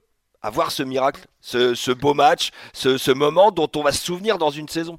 avoir 0.42 0.70
ce 0.70 0.82
miracle, 0.82 1.22
ce, 1.40 1.92
beau 1.92 2.12
match, 2.12 2.50
ce 2.74 3.12
moment 3.12 3.50
dont 3.50 3.70
on 3.76 3.82
va 3.82 3.92
se 3.92 4.04
souvenir 4.04 4.36
dans 4.36 4.50
une 4.50 4.68
saison? 4.68 4.98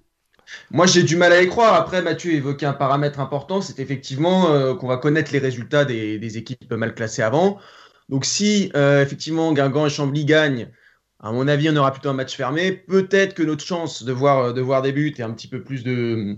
Moi, 0.72 0.86
j'ai 0.86 1.04
du 1.04 1.16
mal 1.16 1.32
à 1.32 1.42
y 1.42 1.48
croire. 1.48 1.74
Après, 1.74 2.02
Mathieu 2.02 2.34
évoquait 2.34 2.66
un 2.66 2.74
paramètre 2.74 3.20
important, 3.20 3.62
c'est 3.62 3.80
effectivement 3.80 4.50
euh, 4.50 4.74
qu'on 4.76 4.88
va 4.88 4.98
connaître 4.98 5.32
les 5.32 5.40
résultats 5.40 5.86
des, 5.86 6.38
équipes 6.38 6.72
mal 6.74 6.94
classées 6.94 7.22
avant. 7.22 7.60
Donc, 8.10 8.26
si 8.26 8.72
euh, 8.76 9.02
effectivement 9.02 9.54
Guingamp 9.54 9.88
et 9.88 9.90
Chambly 9.90 10.26
gagnent, 10.26 10.70
à 11.22 11.32
mon 11.32 11.48
avis, 11.48 11.70
on 11.70 11.76
aura 11.76 11.92
plutôt 11.92 12.10
un 12.10 12.14
match 12.14 12.36
fermé. 12.36 12.72
Peut-être 12.72 13.34
que 13.34 13.44
notre 13.44 13.64
chance 13.64 14.04
de 14.04 14.12
voir, 14.12 14.54
de 14.54 14.62
voir 14.62 14.82
des 14.82 14.92
buts 14.92 15.14
et 15.18 15.24
un 15.24 15.32
petit 15.32 15.48
peu 15.48 15.64
plus 15.64 15.84
de, 15.84 16.38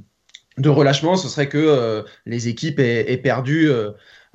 de 0.58 0.70
relâchement, 0.70 1.18
ce 1.18 1.28
serait 1.28 1.50
que 1.50 1.58
euh, 1.58 2.04
les 2.26 2.48
équipes 2.48 2.80
aient, 2.80 3.18
perdu. 3.18 3.70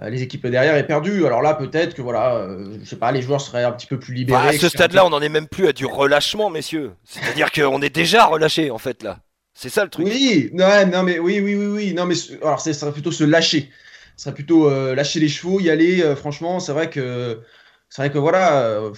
les 0.03 0.23
équipes 0.23 0.47
derrière 0.47 0.75
aient 0.75 0.87
perdu. 0.87 1.25
Alors 1.25 1.43
là, 1.43 1.55
peut-être 1.55 1.95
que 1.95 2.03
voilà, 2.03 2.49
je 2.81 2.85
sais 2.85 2.97
pas, 2.97 3.13
les 3.13 3.23
joueurs 3.23 3.41
seraient 3.41 3.65
un 3.65 3.73
petit 3.73 3.87
peu 3.87 3.99
plus 3.99 4.15
libérés. 4.15 4.43
Bah, 4.43 4.49
à 4.49 4.53
ce 4.53 4.69
stade-là, 4.69 5.07
on 5.07 5.11
n'en 5.11 5.23
est 5.23 5.29
même 5.29 5.49
plus 5.49 5.69
à 5.69 5.73
du 5.73 5.87
relâchement, 5.87 6.51
messieurs. 6.51 6.93
C'est-à-dire 7.05 7.51
qu'on 7.53 7.81
est 7.81 7.95
déjà 7.95 8.27
relâché 8.27 8.71
en 8.71 8.79
fait 8.79 9.03
là. 9.03 9.21
C'est 9.55 9.69
ça 9.69 9.85
le 9.85 9.91
truc. 9.91 10.07
Oui, 10.07 10.51
non, 10.53 10.87
non, 10.87 11.03
mais 11.03 11.19
oui, 11.19 11.41
oui, 11.41 11.55
oui, 11.55 11.67
oui. 11.67 11.95
Non, 11.95 12.07
mais 12.07 12.15
alors, 12.43 12.61
ça 12.61 12.73
serait 12.73 12.93
plutôt 12.93 13.13
se 13.13 13.25
lâcher. 13.25 13.71
Ce 14.17 14.25
serait 14.25 14.35
plutôt 14.35 14.69
euh, 14.69 14.95
lâcher 14.95 15.21
les 15.21 15.29
chevaux, 15.29 15.61
y 15.61 15.71
aller. 15.71 16.03
Euh, 16.03 16.17
franchement, 16.17 16.61
c'est 16.61 16.73
vrai 16.73 16.91
que, 16.91 17.41
c'est 17.89 18.03
vrai 18.03 18.11
que 18.11 18.19
voilà, 18.19 18.63
euh, 18.63 18.93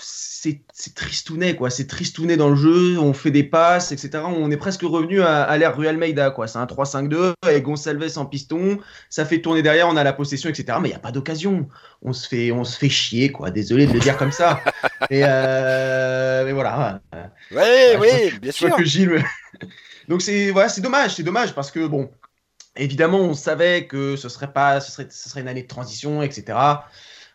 c'est 0.00 0.94
tristounet, 0.94 1.56
quoi. 1.56 1.70
C'est 1.70 1.86
tristounet 1.86 2.36
dans 2.36 2.48
le 2.48 2.56
jeu. 2.56 2.98
On 2.98 3.12
fait 3.12 3.30
des 3.30 3.42
passes, 3.44 3.92
etc. 3.92 4.24
On 4.24 4.50
est 4.50 4.56
presque 4.56 4.82
revenu 4.82 5.20
à, 5.22 5.42
à 5.42 5.58
l'ère 5.58 5.76
Ruel 5.76 5.96
Meida, 5.96 6.30
quoi. 6.30 6.46
C'est 6.46 6.58
un 6.58 6.66
3-5-2 6.66 7.34
avec 7.42 7.64
Gonçalves 7.64 8.16
en 8.16 8.26
piston. 8.26 8.78
Ça 9.10 9.24
fait 9.24 9.40
tourner 9.40 9.62
derrière, 9.62 9.88
on 9.88 9.96
a 9.96 10.04
la 10.04 10.12
possession, 10.12 10.48
etc. 10.50 10.78
Mais 10.80 10.88
il 10.88 10.92
n'y 10.92 10.96
a 10.96 11.00
pas 11.00 11.12
d'occasion. 11.12 11.68
On 12.02 12.12
se 12.12 12.28
fait, 12.28 12.52
on 12.52 12.64
se 12.64 12.78
fait 12.78 12.88
chier, 12.88 13.32
quoi. 13.32 13.50
Désolé 13.50 13.86
de 13.86 13.92
le 13.92 14.00
dire 14.00 14.16
comme 14.16 14.32
ça. 14.32 14.60
mais, 15.10 15.20
mais 16.44 16.52
voilà. 16.52 17.00
Oui, 17.50 17.96
oui, 17.98 18.38
bien 18.40 18.52
sûr. 18.52 18.74
Que 18.76 18.84
Gilles 18.84 19.24
Donc 20.08 20.22
c'est 20.22 20.50
voilà, 20.50 20.68
c'est 20.70 20.80
dommage, 20.80 21.16
c'est 21.16 21.22
dommage 21.22 21.54
parce 21.54 21.70
que 21.70 21.86
bon, 21.86 22.10
évidemment, 22.76 23.18
on 23.18 23.34
savait 23.34 23.86
que 23.86 24.16
ce 24.16 24.28
serait 24.28 24.52
pas, 24.52 24.80
ce 24.80 24.92
serait, 24.92 25.06
ce 25.10 25.28
serait 25.28 25.40
une 25.42 25.48
année 25.48 25.62
de 25.62 25.68
transition, 25.68 26.22
etc. 26.22 26.56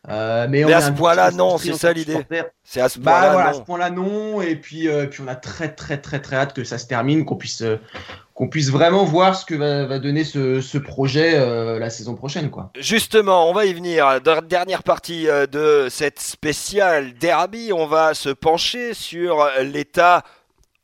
Euh, 0.09 0.47
mais, 0.49 0.63
à 0.71 0.81
ce 0.81 0.91
point-là, 0.91 1.31
non, 1.31 1.57
c'est 1.57 1.73
ça 1.73 1.93
l'idée. 1.93 2.25
C'est 2.63 2.81
à 2.81 2.89
ce 2.89 2.99
bah, 2.99 3.11
point-là, 3.11 3.31
voilà, 3.33 3.51
non. 3.51 3.63
Point-là, 3.63 3.89
non. 3.89 4.41
Et 4.41 4.55
puis, 4.55 4.89
euh, 4.89 5.05
puis, 5.05 5.21
on 5.23 5.27
a 5.27 5.35
très, 5.35 5.73
très, 5.73 5.97
très, 5.97 6.21
très 6.21 6.35
hâte 6.35 6.53
que 6.53 6.63
ça 6.63 6.77
se 6.77 6.87
termine, 6.87 7.23
qu'on 7.23 7.37
puisse, 7.37 7.61
euh, 7.61 7.77
qu'on 8.33 8.47
puisse 8.47 8.71
vraiment 8.71 9.03
voir 9.03 9.35
ce 9.35 9.45
que 9.45 9.55
va, 9.55 9.99
donner 9.99 10.23
ce, 10.23 10.77
projet 10.77 11.37
la 11.79 11.89
saison 11.89 12.15
prochaine, 12.15 12.49
quoi. 12.49 12.71
Justement, 12.79 13.49
on 13.49 13.53
va 13.53 13.65
y 13.65 13.73
venir. 13.73 14.19
La 14.25 14.41
dernière 14.41 14.81
partie 14.81 15.25
de 15.25 15.87
cette 15.89 16.19
spéciale 16.19 17.13
derby, 17.13 17.71
on 17.73 17.85
va 17.85 18.13
se 18.15 18.29
pencher 18.29 18.93
sur 18.95 19.47
l'état 19.61 20.23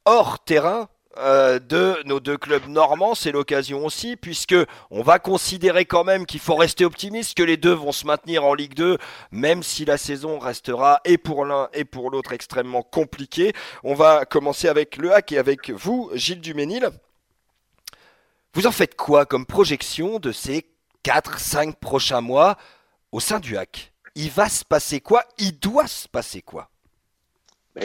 hors 0.05 0.39
terrain 0.43 0.89
euh, 1.19 1.59
de 1.59 1.97
nos 2.05 2.19
deux 2.19 2.37
clubs 2.37 2.67
normands, 2.67 3.13
c'est 3.13 3.31
l'occasion 3.31 3.85
aussi, 3.85 4.15
puisque 4.15 4.55
on 4.89 5.01
va 5.01 5.19
considérer 5.19 5.83
quand 5.83 6.05
même 6.05 6.25
qu'il 6.25 6.39
faut 6.39 6.55
rester 6.55 6.85
optimiste, 6.85 7.35
que 7.35 7.43
les 7.43 7.57
deux 7.57 7.73
vont 7.73 7.91
se 7.91 8.05
maintenir 8.05 8.45
en 8.45 8.53
Ligue 8.53 8.75
2, 8.75 8.97
même 9.31 9.61
si 9.61 9.83
la 9.83 9.97
saison 9.97 10.39
restera 10.39 11.01
et 11.03 11.17
pour 11.17 11.45
l'un 11.45 11.67
et 11.73 11.83
pour 11.83 12.09
l'autre 12.09 12.31
extrêmement 12.31 12.83
compliquée. 12.83 13.53
On 13.83 13.95
va 13.95 14.23
commencer 14.23 14.69
avec 14.69 14.95
le 14.95 15.13
hack 15.13 15.31
et 15.33 15.37
avec 15.37 15.71
vous, 15.71 16.09
Gilles 16.13 16.41
Duménil. 16.41 16.89
Vous 18.53 18.65
en 18.65 18.71
faites 18.71 18.95
quoi 18.95 19.25
comme 19.27 19.45
projection 19.45 20.19
de 20.19 20.31
ces 20.31 20.65
4-5 21.03 21.75
prochains 21.75 22.21
mois 22.21 22.57
au 23.11 23.19
sein 23.19 23.39
du 23.39 23.55
hack 23.57 23.93
Il 24.15 24.31
va 24.31 24.49
se 24.49 24.65
passer 24.65 25.01
quoi? 25.01 25.23
Il 25.37 25.59
doit 25.59 25.87
se 25.87 26.07
passer 26.07 26.41
quoi? 26.41 26.71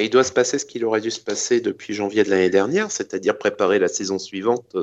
Il 0.03 0.11
doit 0.11 0.25
se 0.25 0.33
passer 0.33 0.59
ce 0.59 0.65
qu'il 0.65 0.85
aurait 0.85 1.01
dû 1.01 1.11
se 1.11 1.21
passer 1.21 1.61
depuis 1.61 1.95
janvier 1.95 2.25
de 2.25 2.31
l'année 2.31 2.51
dernière, 2.51 2.91
c'est-à-dire 2.91 3.37
préparer 3.39 3.79
la 3.79 3.89
saison 3.89 4.19
suivante 4.19 4.77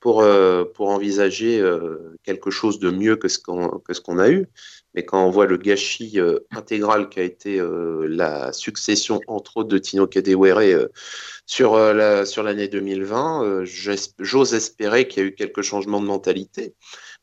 pour, 0.00 0.22
euh, 0.22 0.64
pour 0.64 0.88
envisager 0.90 1.60
euh, 1.60 2.16
quelque 2.22 2.50
chose 2.50 2.78
de 2.78 2.90
mieux 2.90 3.16
que 3.16 3.28
ce 3.28 3.38
qu'on 3.38 4.18
a 4.18 4.28
eu. 4.30 4.46
Mais 4.94 5.04
quand 5.04 5.24
on 5.24 5.30
voit 5.30 5.46
le 5.46 5.56
gâchis 5.56 6.18
euh, 6.18 6.38
intégral 6.50 7.08
qui 7.08 7.20
a 7.20 7.22
été 7.22 7.60
la 8.08 8.52
succession, 8.52 9.20
entre 9.26 9.58
autres, 9.58 9.68
de 9.68 9.78
Tino 9.78 10.06
Kadewere 10.06 10.88
sur 11.46 11.76
la, 11.76 12.24
sur 12.24 12.42
l'année 12.42 12.68
2020, 12.68 13.64
j'ose 13.64 14.54
espérer 14.54 15.08
qu'il 15.08 15.22
y 15.22 15.26
a 15.26 15.28
eu 15.28 15.34
quelques 15.34 15.62
changements 15.62 16.00
de 16.00 16.06
mentalité. 16.06 16.74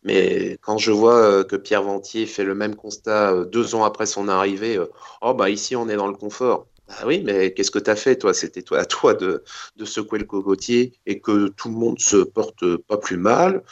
Mais 0.03 0.57
quand 0.61 0.77
je 0.77 0.91
vois 0.91 1.43
que 1.43 1.55
Pierre 1.55 1.83
Ventier 1.83 2.27
fait 2.27 2.43
le 2.43 2.55
même 2.55 2.75
constat 2.75 3.45
deux 3.45 3.73
ans 3.73 3.83
après 3.83 4.05
son 4.05 4.27
arrivée, 4.27 4.79
oh 5.21 5.33
bah 5.33 5.49
ici 5.49 5.75
on 5.75 5.89
est 5.89 5.95
dans 5.95 6.07
le 6.07 6.15
confort. 6.15 6.67
Ah 6.87 7.07
oui, 7.07 7.23
mais 7.25 7.51
qu'est-ce 7.53 7.71
que 7.71 7.79
tu 7.79 7.89
as 7.89 7.95
fait, 7.95 8.15
toi? 8.15 8.33
C'était 8.33 8.61
toi, 8.61 8.79
à 8.79 8.85
toi 8.85 9.15
de, 9.15 9.43
de, 9.75 9.85
secouer 9.85 10.19
le 10.19 10.25
cocotier 10.25 10.93
et 11.07 11.19
que 11.19 11.47
tout 11.47 11.69
le 11.69 11.75
monde 11.75 11.99
se 11.99 12.17
porte 12.17 12.77
pas 12.77 12.97
plus 12.97 13.17
mal, 13.17 13.63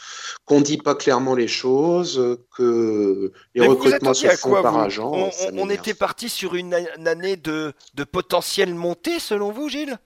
qu'on 0.44 0.60
dit 0.60 0.78
pas 0.78 0.96
clairement 0.96 1.36
les 1.36 1.46
choses, 1.46 2.38
que 2.56 3.32
les 3.54 3.66
recrutements 3.66 4.14
se 4.14 4.26
font 4.28 4.60
par 4.62 4.78
agent. 4.78 5.30
On, 5.52 5.70
était 5.70 5.94
parti 5.94 6.28
sur 6.28 6.56
une, 6.56 6.74
année 7.06 7.36
de, 7.36 7.72
de 7.94 8.04
potentielle 8.04 8.74
montée, 8.74 9.20
selon 9.20 9.52
vous, 9.52 9.68
Gilles? 9.68 9.98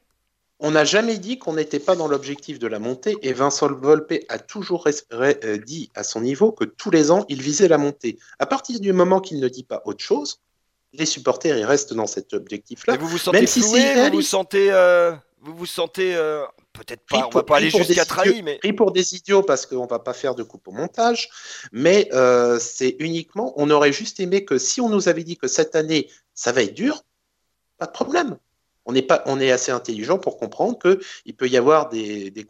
On 0.60 0.72
n'a 0.72 0.84
jamais 0.84 1.18
dit 1.18 1.38
qu'on 1.38 1.54
n'était 1.54 1.78
pas 1.78 1.94
dans 1.94 2.08
l'objectif 2.08 2.58
de 2.58 2.66
la 2.66 2.80
montée 2.80 3.16
et 3.22 3.32
Vincent 3.32 3.72
Volpe 3.72 4.14
a 4.28 4.40
toujours 4.40 4.88
euh, 5.12 5.58
dit 5.58 5.90
à 5.94 6.02
son 6.02 6.20
niveau 6.20 6.50
que 6.50 6.64
tous 6.64 6.90
les 6.90 7.12
ans, 7.12 7.24
il 7.28 7.40
visait 7.40 7.68
la 7.68 7.78
montée. 7.78 8.18
À 8.40 8.46
partir 8.46 8.80
du 8.80 8.92
moment 8.92 9.20
qu'il 9.20 9.38
ne 9.38 9.48
dit 9.48 9.62
pas 9.62 9.82
autre 9.84 10.02
chose, 10.02 10.40
les 10.92 11.06
supporters 11.06 11.56
ils 11.56 11.64
restent 11.64 11.94
dans 11.94 12.06
cet 12.06 12.32
objectif-là. 12.32 12.96
Vous 12.96 13.08
vous 13.08 13.18
sentez 13.18 13.46
vous 13.46 14.16
vous 14.16 14.22
sentez, 14.22 14.72
euh, 14.72 15.12
vous 15.40 15.54
vous 15.54 15.66
sentez 15.66 16.14
euh, 16.14 16.44
peut-être 16.72 17.02
pas, 17.08 17.26
on 17.26 17.30
va 17.30 17.42
pas 17.42 17.56
aller 17.56 17.70
jusqu'à 17.70 18.04
trahi, 18.04 18.42
mais 18.42 18.58
pris 18.58 18.72
pour 18.72 18.92
des 18.92 19.14
idiots 19.14 19.42
parce 19.42 19.66
qu'on 19.66 19.86
va 19.86 19.98
pas 19.98 20.14
faire 20.14 20.34
de 20.34 20.42
coupe 20.42 20.68
au 20.68 20.72
montage, 20.72 21.28
mais 21.72 22.08
euh, 22.12 22.58
c'est 22.58 22.96
uniquement, 22.98 23.52
on 23.56 23.70
aurait 23.70 23.92
juste 23.92 24.20
aimé 24.20 24.44
que 24.44 24.58
si 24.58 24.80
on 24.80 24.88
nous 24.88 25.08
avait 25.08 25.24
dit 25.24 25.36
que 25.36 25.48
cette 25.48 25.76
année 25.76 26.08
ça 26.34 26.52
va 26.52 26.62
être 26.62 26.74
dur, 26.74 27.04
pas 27.78 27.86
de 27.86 27.92
problème. 27.92 28.38
On 28.84 28.94
est 28.94 29.02
pas, 29.02 29.22
on 29.26 29.38
est 29.38 29.50
assez 29.50 29.70
intelligent 29.70 30.18
pour 30.18 30.38
comprendre 30.38 30.78
que 30.78 30.98
il 31.26 31.36
peut 31.36 31.48
y 31.48 31.58
avoir 31.58 31.90
des, 31.90 32.30
des, 32.30 32.46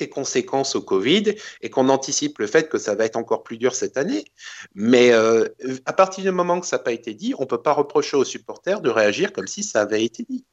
les 0.00 0.08
conséquences 0.08 0.74
au 0.76 0.82
Covid 0.82 1.34
et 1.60 1.70
qu'on 1.70 1.88
anticipe 1.88 2.38
le 2.38 2.46
fait 2.46 2.68
que 2.68 2.78
ça 2.78 2.94
va 2.94 3.04
être 3.04 3.16
encore 3.16 3.42
plus 3.42 3.58
dur 3.58 3.74
cette 3.74 3.96
année. 3.96 4.24
Mais 4.74 5.12
euh, 5.12 5.48
à 5.86 5.92
partir 5.92 6.24
du 6.24 6.30
moment 6.30 6.60
que 6.60 6.66
ça 6.66 6.76
n'a 6.76 6.82
pas 6.82 6.92
été 6.92 7.14
dit, 7.14 7.34
on 7.38 7.42
ne 7.42 7.46
peut 7.46 7.62
pas 7.62 7.72
reprocher 7.72 8.16
aux 8.16 8.24
supporters 8.24 8.80
de 8.80 8.90
réagir 8.90 9.32
comme 9.32 9.46
si 9.46 9.62
ça 9.62 9.82
avait 9.82 10.04
été 10.04 10.24
dit. 10.28 10.44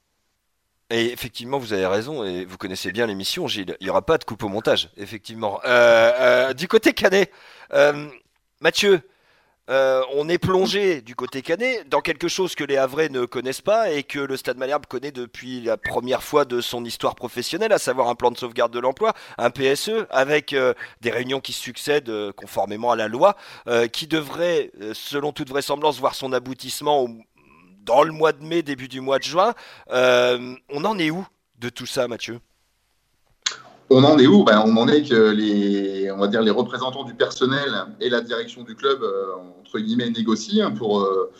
Et 0.89 1.13
effectivement, 1.13 1.57
vous 1.57 1.71
avez 1.71 1.85
raison, 1.85 2.25
et 2.25 2.43
vous 2.43 2.57
connaissez 2.57 2.91
bien 2.91 3.07
l'émission, 3.07 3.47
Gilles. 3.47 3.77
Il 3.79 3.85
n'y 3.85 3.89
aura 3.89 4.05
pas 4.05 4.17
de 4.17 4.25
coupe 4.25 4.43
au 4.43 4.49
montage, 4.49 4.89
effectivement. 4.97 5.61
Euh, 5.63 6.11
euh, 6.19 6.53
du 6.53 6.67
côté 6.67 6.91
canet, 6.91 7.31
Mathieu, 8.59 9.01
euh, 9.71 10.01
on 10.13 10.27
est 10.27 10.37
plongé 10.37 11.01
du 11.01 11.15
côté 11.15 11.41
canet 11.41 11.87
dans 11.87 12.01
quelque 12.01 12.27
chose 12.27 12.55
que 12.55 12.65
les 12.65 12.75
Havrais 12.75 13.07
ne 13.07 13.23
connaissent 13.23 13.61
pas 13.61 13.89
et 13.89 14.03
que 14.03 14.19
le 14.19 14.35
Stade 14.35 14.57
Malherbe 14.57 14.85
connaît 14.85 15.13
depuis 15.13 15.61
la 15.61 15.77
première 15.77 16.23
fois 16.23 16.43
de 16.43 16.59
son 16.59 16.83
histoire 16.83 17.15
professionnelle, 17.15 17.71
à 17.71 17.77
savoir 17.77 18.09
un 18.09 18.15
plan 18.15 18.31
de 18.31 18.37
sauvegarde 18.37 18.73
de 18.73 18.79
l'emploi, 18.79 19.13
un 19.37 19.49
PSE, 19.49 20.07
avec 20.09 20.51
euh, 20.51 20.73
des 20.99 21.09
réunions 21.09 21.39
qui 21.39 21.53
succèdent 21.53 22.09
euh, 22.09 22.33
conformément 22.33 22.91
à 22.91 22.97
la 22.97 23.07
loi, 23.07 23.37
qui 23.93 24.07
devrait, 24.07 24.71
selon 24.93 25.31
toute 25.31 25.49
vraisemblance, 25.49 25.99
voir 25.99 26.15
son 26.15 26.33
aboutissement 26.33 27.07
dans 27.83 28.03
le 28.03 28.11
mois 28.11 28.33
de 28.33 28.43
mai, 28.43 28.63
début 28.63 28.87
du 28.87 28.99
mois 28.99 29.19
de 29.19 29.23
juin. 29.23 29.53
on 29.89 30.85
en 30.85 30.99
est 30.99 31.11
où 31.11 31.25
de 31.59 31.69
tout 31.69 31.85
ça, 31.85 32.07
Mathieu? 32.07 32.39
On 33.91 34.03
en 34.03 34.17
est 34.17 34.27
où? 34.27 34.43
Ben, 34.43 34.63
On 34.65 34.77
en 34.77 34.87
est 34.87 35.03
que 35.03 35.31
les, 35.31 36.11
on 36.11 36.17
va 36.17 36.27
dire, 36.27 36.41
les 36.41 36.51
représentants 36.51 37.03
du 37.03 37.13
personnel 37.13 37.85
et 37.99 38.09
la 38.09 38.21
direction 38.21 38.63
du 38.63 38.75
club, 38.75 39.03
euh, 39.03 39.33
entre 39.59 39.79
guillemets, 39.79 40.09
négocient 40.09 40.73
pour, 40.73 41.01
euh, 41.01 41.31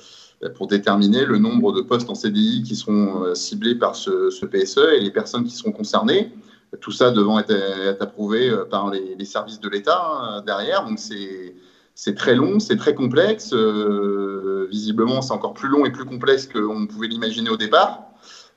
pour 0.55 0.67
déterminer 0.67 1.25
le 1.25 1.37
nombre 1.37 1.71
de 1.71 1.81
postes 1.81 2.09
en 2.09 2.15
CDI 2.15 2.63
qui 2.63 2.75
seront 2.75 3.23
euh, 3.23 3.35
ciblés 3.35 3.75
par 3.75 3.95
ce, 3.95 4.45
PSE 4.45 4.79
et 4.95 4.99
les 4.99 5.11
personnes 5.11 5.45
qui 5.45 5.55
seront 5.55 5.71
concernées. 5.71 6.31
Tout 6.79 6.91
ça 6.91 7.11
devant 7.11 7.39
être, 7.39 7.53
approuvé 7.99 8.49
par 8.69 8.91
les, 8.91 9.25
services 9.25 9.59
de 9.59 9.67
l'État 9.67 10.01
hein, 10.01 10.43
derrière. 10.45 10.85
Donc 10.85 10.99
c'est 10.99 12.15
très 12.15 12.33
long, 12.33 12.59
c'est 12.59 12.77
très 12.77 12.95
complexe. 12.95 13.53
visiblement, 14.69 15.21
c'est 15.21 15.33
encore 15.33 15.53
plus 15.53 15.67
long 15.67 15.85
et 15.85 15.91
plus 15.91 16.05
complexe 16.05 16.47
qu'on 16.47 16.87
pouvait 16.87 17.07
l'imaginer 17.07 17.49
au 17.49 17.57
départ. 17.57 18.11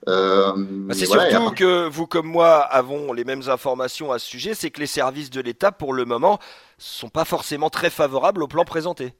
Euh, 0.09 0.53
bah, 0.57 0.95
c'est 0.95 1.07
surtout 1.07 1.51
que 1.55 1.89
vous 1.89 2.07
comme 2.07 2.27
moi 2.27 2.59
avons 2.61 3.13
les 3.13 3.25
mêmes 3.25 3.49
informations 3.49 4.13
à 4.13 4.19
ce 4.19 4.27
sujet, 4.27 4.55
c'est 4.55 4.71
que 4.71 4.81
les 4.81 4.87
services 4.87 5.31
de 5.31 5.41
l'État, 5.41 5.73
pour 5.73 5.95
le 5.95 6.05
moment, 6.05 6.39
sont 6.79 7.09
pas 7.09 7.25
forcément 7.25 7.71
très 7.71 7.91
favorables 7.91 8.43
au 8.43 8.49
plan 8.49 8.65
présenté. 8.65 9.15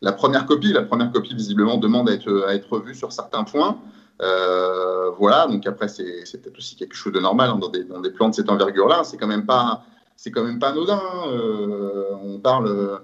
La 0.00 0.12
première 0.12 0.46
copie, 0.46 0.72
la 0.72 0.82
première 0.82 1.12
copie 1.12 1.34
visiblement 1.34 1.76
demande 1.76 2.08
à 2.08 2.12
être, 2.12 2.44
à 2.48 2.54
être 2.54 2.72
revue 2.72 2.94
sur 2.94 3.12
certains 3.12 3.44
points. 3.44 3.78
Euh, 4.20 5.10
voilà, 5.18 5.46
donc 5.46 5.66
après 5.66 5.88
c'est 5.88 6.40
peut-être 6.42 6.58
aussi 6.58 6.76
quelque 6.76 6.94
chose 6.94 7.12
de 7.12 7.18
normal 7.20 7.50
hein, 7.50 7.58
dans, 7.58 7.68
des, 7.68 7.84
dans, 7.84 8.00
des, 8.00 8.10
plans 8.10 8.28
de 8.28 8.34
cette 8.34 8.50
envergure-là. 8.50 9.02
C'est 9.04 9.16
quand 9.16 9.26
même 9.26 9.46
pas, 9.46 9.84
c'est 10.16 10.30
quand 10.30 10.44
même 10.44 10.58
pas 10.58 10.70
anodin. 10.70 11.00
Hein. 11.00 11.28
Euh, 11.28 12.14
on 12.22 12.38
parle 12.38 13.00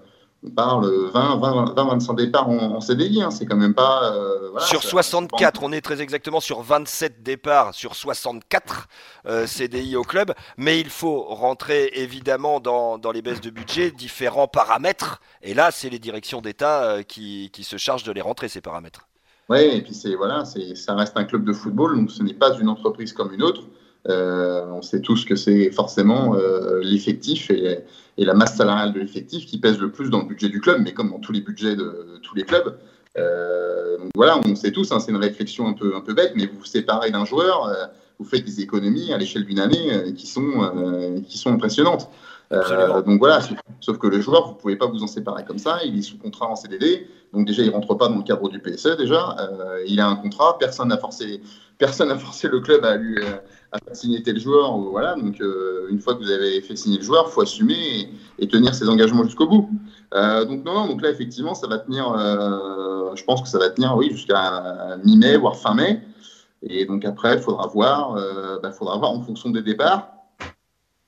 parle 0.55 0.87
20-25 1.13 2.17
départs 2.17 2.49
en, 2.49 2.81
CDI, 2.81 3.23
hein, 3.23 3.31
c'est 3.31 3.47
quand 3.47 3.57
même 3.57 3.75
pas. 3.75 4.13
Euh, 4.15 4.59
sur 4.61 4.83
64, 4.83 5.63
on 5.63 5.73
est 5.73 5.81
très 5.81 6.01
exactement 6.01 6.41
sur 6.41 6.63
27 6.63 7.23
départs 7.23 7.75
sur 7.75 7.95
64 7.95 8.89
euh, 9.27 9.47
CDI 9.47 9.97
au 9.97 10.03
club, 10.03 10.33
mais 10.57 10.81
il 10.81 10.91
faut 10.91 11.23
rentrer 11.23 11.91
évidemment 11.95 12.61
dans, 12.61 12.99
les 13.13 13.23
baisses 13.23 13.41
de 13.41 13.51
budget 13.51 13.91
différents 13.91 14.49
paramètres, 14.49 15.21
et 15.43 15.55
là 15.55 15.71
c'est 15.71 15.91
les 15.91 15.99
directions 15.99 16.41
d'État 16.41 16.85
euh, 16.85 17.03
qui, 17.03 17.51
se 17.63 17.77
chargent 17.77 18.05
de 18.05 18.13
les 18.13 18.21
rentrer 18.21 18.49
ces 18.49 18.61
paramètres. 18.61 19.09
Oui, 19.49 19.59
et 19.59 19.83
puis 19.83 19.95
c'est 19.95 20.15
voilà, 20.15 20.45
ça 20.45 20.95
reste 20.95 21.17
un 21.17 21.25
club 21.25 21.45
de 21.45 21.53
football, 21.53 21.97
donc 21.97 22.11
ce 22.11 22.23
n'est 22.23 22.35
pas 22.35 22.57
une 22.59 22.69
entreprise 22.69 23.13
comme 23.13 23.33
une 23.33 23.43
autre. 23.43 23.63
On 24.07 24.83
sait 24.83 25.01
tous 25.01 25.25
que 25.25 25.37
c'est 25.37 25.71
forcément 25.71 26.37
l'effectif 26.83 27.51
et 27.51 27.85
et 28.19 28.25
la 28.25 28.35
masse 28.35 28.57
salariale 28.57 28.93
de 28.93 28.99
l'effectif 28.99 29.47
qui 29.47 29.59
pèse 29.59 29.79
le 29.79 29.91
plus 29.91 30.11
dans 30.11 30.19
le 30.19 30.27
budget 30.27 30.49
du 30.49 30.61
club, 30.61 30.81
mais 30.83 30.93
comme 30.93 31.11
dans 31.11 31.21
tous 31.21 31.33
les 31.33 31.41
budgets 31.41 31.77
de, 31.77 32.19
tous 32.23 32.35
les 32.35 32.43
clubs. 32.43 32.77
Euh, 33.17 33.97
donc 33.97 34.11
voilà, 34.15 34.39
on 34.45 34.55
sait 34.57 34.73
tous, 34.73 34.93
hein, 34.93 34.99
c'est 35.01 35.13
une 35.13 35.19
réflexion 35.19 35.69
un 35.69 35.73
peu, 35.73 35.95
un 35.97 36.01
peu 36.01 36.15
bête, 36.15 36.33
mais 36.35 36.47
vous 36.47 36.59
vous 36.59 36.65
séparez 36.65 37.11
d'un 37.13 37.25
joueur, 37.25 37.67
euh, 37.67 37.87
vous 38.19 38.25
faites 38.25 38.45
des 38.45 38.61
économies 38.61 39.13
à 39.13 39.19
l'échelle 39.19 39.45
d'une 39.45 39.61
année 39.61 39.93
euh, 39.93 40.13
qui, 40.13 40.27
sont, 40.27 41.23
qui 41.29 41.39
sont 41.39 41.53
impressionnantes. 41.53 42.11
donc 42.51 43.19
voilà, 43.19 43.41
sauf, 43.81 43.99
que 43.99 44.09
le 44.09 44.21
joueur, 44.21 44.47
vous 44.47 44.55
ne 44.55 44.59
pouvez 44.59 44.77
pas 44.77 44.87
vous 44.87 45.03
en 45.03 45.07
séparer 45.07 45.45
comme 45.45 45.59
ça, 45.59 45.79
il 45.85 45.97
est 45.97 46.03
sous 46.03 46.19
contrat 46.19 46.49
en 46.49 46.57
CDD, 46.57 47.07
donc 47.33 47.47
déjà 47.47 47.63
il 47.63 47.69
ne 47.69 47.73
rentre 47.73 47.95
pas 47.95 48.09
dans 48.09 48.17
le 48.17 48.25
cadre 48.25 48.49
du 48.49 48.59
PSE 48.59 48.97
déjà, 48.97 49.37
il 49.87 50.01
a 50.01 50.09
un 50.09 50.17
contrat, 50.17 50.57
personne 50.59 50.89
n'a 50.89 50.99
forcé, 50.99 51.41
personne 51.77 52.17
forcé 52.19 52.49
le 52.49 52.61
club 52.61 52.85
à 52.85 52.97
lui 52.97 53.17
à 53.73 53.95
signer 53.95 54.23
tel 54.23 54.39
joueur. 54.39 54.77
Voilà, 54.79 55.15
donc 55.15 55.41
euh, 55.41 55.87
une 55.91 56.01
fois 56.01 56.15
que 56.15 56.21
vous 56.21 56.31
avez 56.31 56.61
fait 56.61 56.77
signer 56.77 56.99
le 56.99 57.05
joueur, 57.05 57.27
il 57.29 57.33
faut 57.33 57.43
assumer 57.43 58.11
et, 58.39 58.49
tenir 58.49 58.75
ses 58.75 58.89
engagements 58.89 59.25
jusqu'au 59.25 59.47
bout. 59.47 59.71
Euh, 60.15 60.45
donc 60.45 60.65
non, 60.65 60.87
donc 60.87 61.03
là 61.03 61.11
effectivement, 61.11 61.55
ça 61.55 61.67
va 61.67 61.79
tenir. 61.79 62.11
Euh, 62.13 63.15
je 63.15 63.25
pense 63.25 63.43
que 63.43 63.49
ça 63.49 63.59
va 63.59 63.71
tenir, 63.71 63.97
oui, 63.97 64.11
jusqu'à 64.11 64.99
mi-mai, 65.05 65.37
voire 65.37 65.57
fin 65.57 65.75
mai. 65.75 66.03
Et 66.63 66.87
donc 66.87 67.05
après, 67.05 67.35
il 67.35 67.41
faudra 67.41 67.67
voir, 67.67 68.15
bah, 68.63 68.73
faudra 68.73 68.97
voir 68.97 69.11
en 69.11 69.23
fonction 69.23 69.51
des 69.51 69.63
départs 69.63 70.09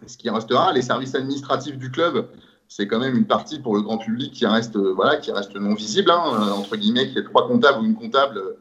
ce 0.07 0.17
qui 0.17 0.31
restera. 0.31 0.73
Les 0.73 0.83
services 0.83 1.15
administratifs 1.15 1.77
du 1.77 1.91
club, 1.91 2.29
c'est 2.69 2.87
quand 2.87 2.99
même 2.99 3.17
une 3.17 3.27
partie 3.27 3.59
pour 3.59 3.75
le 3.75 3.83
grand 3.83 3.99
public 3.99 4.33
qui 4.33 4.47
reste, 4.47 4.77
voilà, 4.77 5.17
qui 5.17 5.31
reste 5.31 5.55
non 5.57 5.75
visible, 5.75 6.11
hein, 6.11 6.53
entre 6.53 6.77
guillemets, 6.77 7.11
qui 7.11 7.19
est 7.19 7.25
trois 7.25 7.47
comptables 7.47 7.81
ou 7.81 7.85
une 7.85 7.97
comptable 7.97 8.57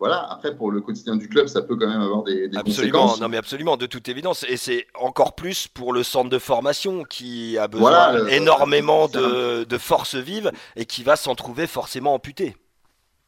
voilà, 0.00 0.26
après 0.32 0.56
pour 0.56 0.70
le 0.70 0.80
quotidien 0.80 1.14
du 1.14 1.28
club, 1.28 1.46
ça 1.46 1.60
peut 1.60 1.76
quand 1.76 1.86
même 1.86 2.00
avoir 2.00 2.22
des, 2.22 2.50
absolument, 2.56 3.16
Non 3.18 3.28
mais 3.28 3.36
absolument, 3.36 3.76
de 3.76 3.84
toute 3.84 4.08
évidence, 4.08 4.46
et 4.48 4.56
c'est 4.56 4.86
encore 4.98 5.34
plus 5.34 5.68
pour 5.68 5.92
le 5.92 6.02
centre 6.02 6.30
de 6.30 6.38
formation 6.38 7.04
qui 7.04 7.58
a 7.58 7.68
besoin 7.68 8.26
énormément 8.28 9.08
de, 9.08 9.64
de 9.64 9.78
force 9.78 10.14
vive 10.14 10.52
et 10.74 10.86
qui 10.86 11.02
va 11.02 11.16
s'en 11.16 11.34
trouver 11.34 11.66
forcément 11.66 12.14
amputé. 12.14 12.56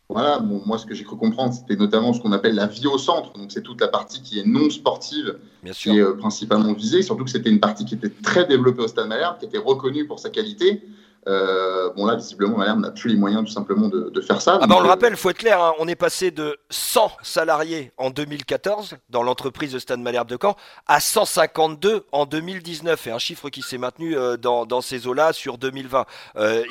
Voilà, 0.08 0.38
bon, 0.38 0.62
moi 0.64 0.78
ce 0.78 0.86
que 0.86 0.94
j'ai 0.94 1.04
cru 1.04 1.16
comprendre, 1.16 1.52
c'était 1.52 1.76
notamment 1.76 2.14
ce 2.14 2.20
qu'on 2.22 2.32
appelle 2.32 2.54
la 2.54 2.66
vie 2.66 2.86
au 2.86 2.96
centre, 2.96 3.34
donc 3.34 3.52
c'est 3.52 3.62
toute 3.62 3.80
la 3.80 3.88
partie 3.88 4.22
qui 4.22 4.40
est 4.40 4.46
non 4.46 4.70
sportive, 4.70 5.38
qui 5.74 5.90
est 5.90 6.00
euh, 6.00 6.14
principalement 6.14 6.72
visée, 6.72 7.02
surtout 7.02 7.24
que 7.24 7.30
c'était 7.30 7.50
une 7.50 7.60
partie 7.60 7.84
qui 7.84 7.94
était 7.94 8.10
très 8.22 8.46
développée 8.46 8.82
au 8.82 8.88
Stade 8.88 9.08
Malherbe, 9.08 9.38
qui 9.38 9.44
était 9.44 9.58
reconnue 9.58 10.06
pour 10.06 10.18
sa 10.18 10.30
qualité. 10.30 10.82
Euh, 11.28 11.90
bon 11.94 12.06
là, 12.06 12.16
visiblement, 12.16 12.58
Malherbe 12.58 12.80
n'a 12.80 12.90
plus 12.90 13.10
les 13.10 13.16
moyens 13.16 13.44
tout 13.44 13.52
simplement 13.52 13.88
de, 13.88 14.20
faire 14.20 14.40
ça. 14.40 14.58
Ah 14.60 14.66
bah 14.66 14.74
on 14.76 14.80
le 14.80 14.86
euh, 14.86 14.88
rappelle, 14.88 15.16
faut 15.16 15.30
être 15.30 15.38
clair, 15.38 15.62
hein, 15.62 15.74
on 15.78 15.86
est 15.86 15.96
passé 15.96 16.30
de 16.30 16.58
100 16.70 17.12
salariés 17.22 17.92
en 17.96 18.10
2014 18.10 18.96
dans 19.08 19.22
l'entreprise 19.22 19.72
de 19.72 19.78
Stade 19.78 20.00
Malherbe 20.00 20.28
de 20.28 20.38
Caen 20.40 20.56
à 20.86 21.00
152 21.00 22.06
en 22.12 22.26
2019 22.26 23.06
et 23.06 23.10
un 23.12 23.18
chiffre 23.18 23.50
qui 23.50 23.62
s'est 23.62 23.78
maintenu 23.78 24.16
euh, 24.16 24.36
dans, 24.36 24.80
ces 24.80 25.06
eaux-là 25.06 25.32
sur 25.32 25.58
2020. 25.58 26.06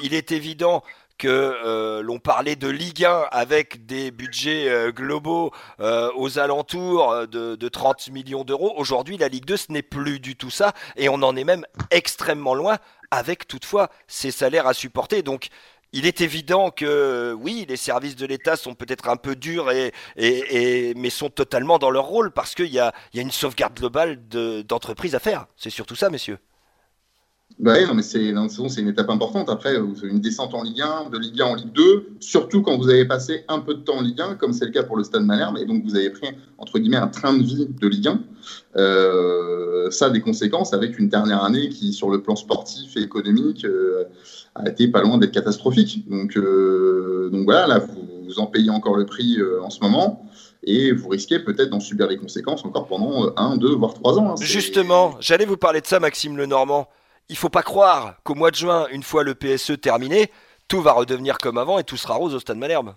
il 0.04 0.14
est 0.14 0.32
évident 0.32 0.84
que 1.22 2.02
l'on 2.02 2.18
parlait 2.18 2.56
de 2.56 2.68
Ligue 2.68 3.06
1 3.06 3.28
avec 3.30 3.86
des 3.86 4.10
budgets 4.10 4.92
globaux 4.92 5.52
aux 5.80 6.40
alentours 6.40 7.28
de, 7.28 7.56
de 7.56 7.70
30 7.70 8.10
millions 8.10 8.44
d'euros. 8.44 8.74
Aujourd'hui, 8.76 9.18
la 9.18 9.28
Ligue 9.28 9.46
2, 9.46 9.58
ce 9.58 9.72
n'est 9.72 9.84
plus 9.84 10.20
du 10.20 10.36
tout 10.36 10.50
ça 10.50 10.74
et 10.98 11.10
on 11.10 11.22
en 11.22 11.36
est 11.36 11.44
même 11.44 11.64
extrêmement 11.92 12.56
loin 12.56 12.80
avec 13.12 13.48
toutefois 13.48 13.92
ces 14.08 14.32
salaires 14.32 14.66
à 14.66 14.74
supporter. 14.74 15.22
Donc, 15.22 15.50
il 15.94 16.06
est 16.06 16.22
évident 16.22 16.72
que 16.72 17.36
oui, 17.38 17.66
les 17.68 17.76
services 17.76 18.16
de 18.16 18.26
l'État 18.26 18.56
sont 18.56 18.76
peut-être 18.76 19.10
un 19.10 19.18
peu 19.18 19.36
durs, 19.36 19.70
et, 19.72 20.94
mais 20.96 21.10
sont 21.10 21.30
totalement 21.30 21.80
dans 21.80 21.90
leur 21.90 22.06
rôle 22.06 22.32
parce 22.32 22.56
qu'il 22.56 22.68
y 22.68 22.80
a, 22.80 22.94
une 23.14 23.32
sauvegarde 23.32 23.78
globale 23.78 24.18
d'entreprise 24.66 25.16
à 25.16 25.20
faire. 25.20 25.48
C'est 25.58 25.70
surtout 25.70 25.96
ça, 25.96 26.10
messieurs. 26.10 26.40
Bah 27.60 27.74
oui, 27.78 27.86
mais 27.94 28.02
c'est 28.02 28.30
une 28.30 28.88
étape 28.88 29.10
importante. 29.10 29.50
Après, 29.50 29.76
avez 29.76 29.88
une 30.04 30.20
descente 30.20 30.54
en 30.54 30.64
Ligue 30.64 30.82
1, 30.82 31.10
de 31.10 31.18
Ligue 31.18 31.42
1 31.42 31.46
en 31.46 31.56
Ligue 31.56 31.72
2, 31.74 32.08
surtout 32.20 32.62
quand 32.62 32.78
vous 32.78 32.90
avez 32.90 33.06
passé 33.06 33.46
un 33.48 33.60
peu 33.60 33.76
de 33.76 33.82
temps 33.82 33.98
en 33.98 34.02
Ligue 34.02 34.22
1, 34.22 34.36
comme 34.36 34.54
c'est 34.54 34.66
le 34.66 34.72
cas 34.72 34.84
pour 34.84 34.98
le 34.98 35.04
Stade 35.04 35.24
Malherbe, 35.24 35.58
et 35.58 35.66
donc 35.66 35.84
vous 35.84 35.96
avez 35.96 36.10
pris, 36.10 36.28
entre 36.58 36.80
guillemets, 36.80 36.98
un 36.98 37.08
train 37.08 37.34
de 37.34 37.44
vie 37.44 37.68
de 37.68 37.88
Ligue 37.88 38.08
1. 38.08 38.20
Euh, 38.78 39.92
ça 39.92 40.08
a 40.08 40.10
des 40.10 40.22
conséquences 40.22 40.74
avec 40.74 40.98
une 40.98 41.10
dernière 41.10 41.44
année 41.44 41.70
qui, 41.70 41.94
sur 41.94 42.10
le 42.10 42.22
plan 42.22 42.36
sportif 42.36 42.98
et 42.98 43.02
économique, 43.02 43.66
euh, 43.66 44.06
a 44.56 44.70
été 44.70 44.88
pas 44.88 45.02
loin 45.02 45.18
d'être 45.18 45.32
catastrophique. 45.32 46.10
Donc, 46.10 46.38
euh, 46.38 47.30
voilà, 47.46 47.68
là, 47.68 47.80
vous, 47.80 48.26
vous, 48.26 48.40
en 48.40 48.48
payez 48.48 48.70
encore 48.70 48.96
le 48.96 49.06
prix 49.06 49.38
en 49.62 49.70
ce 49.70 49.82
moment 49.82 50.26
et 50.64 50.92
vous 50.92 51.10
risquez 51.10 51.40
peut-être 51.40 51.70
d'en 51.70 51.80
subir 51.80 52.08
les 52.08 52.18
conséquences 52.18 52.64
encore 52.66 52.88
pendant 52.88 53.34
un, 53.36 53.58
deux, 53.58 53.74
voire 53.76 53.94
trois 53.94 54.18
ans. 54.18 54.32
Hein. 54.32 54.36
Justement, 54.40 55.16
j'allais 55.20 55.46
vous 55.46 55.58
parler 55.58 55.82
de 55.82 55.88
ça, 55.88 56.00
Maxime 56.00 56.38
Lenormand 56.38 56.88
il 57.32 57.38
faut 57.38 57.50
pas 57.50 57.64
croire 57.64 58.18
qu'au 58.24 58.36
mois 58.36 58.52
de 58.52 58.58
juin, 58.58 58.88
une 58.92 59.04
fois 59.04 59.24
le 59.24 59.34
PSE 59.34 59.80
terminé, 59.80 60.30
tout 60.68 60.82
va 60.82 60.92
redevenir 60.92 61.38
comme 61.38 61.58
avant 61.58 61.80
et 61.80 61.84
tout 61.86 61.96
sera 61.96 62.16
rose 62.16 62.36
au 62.36 62.40
Stade 62.40 62.58
Malherbe. 62.58 62.94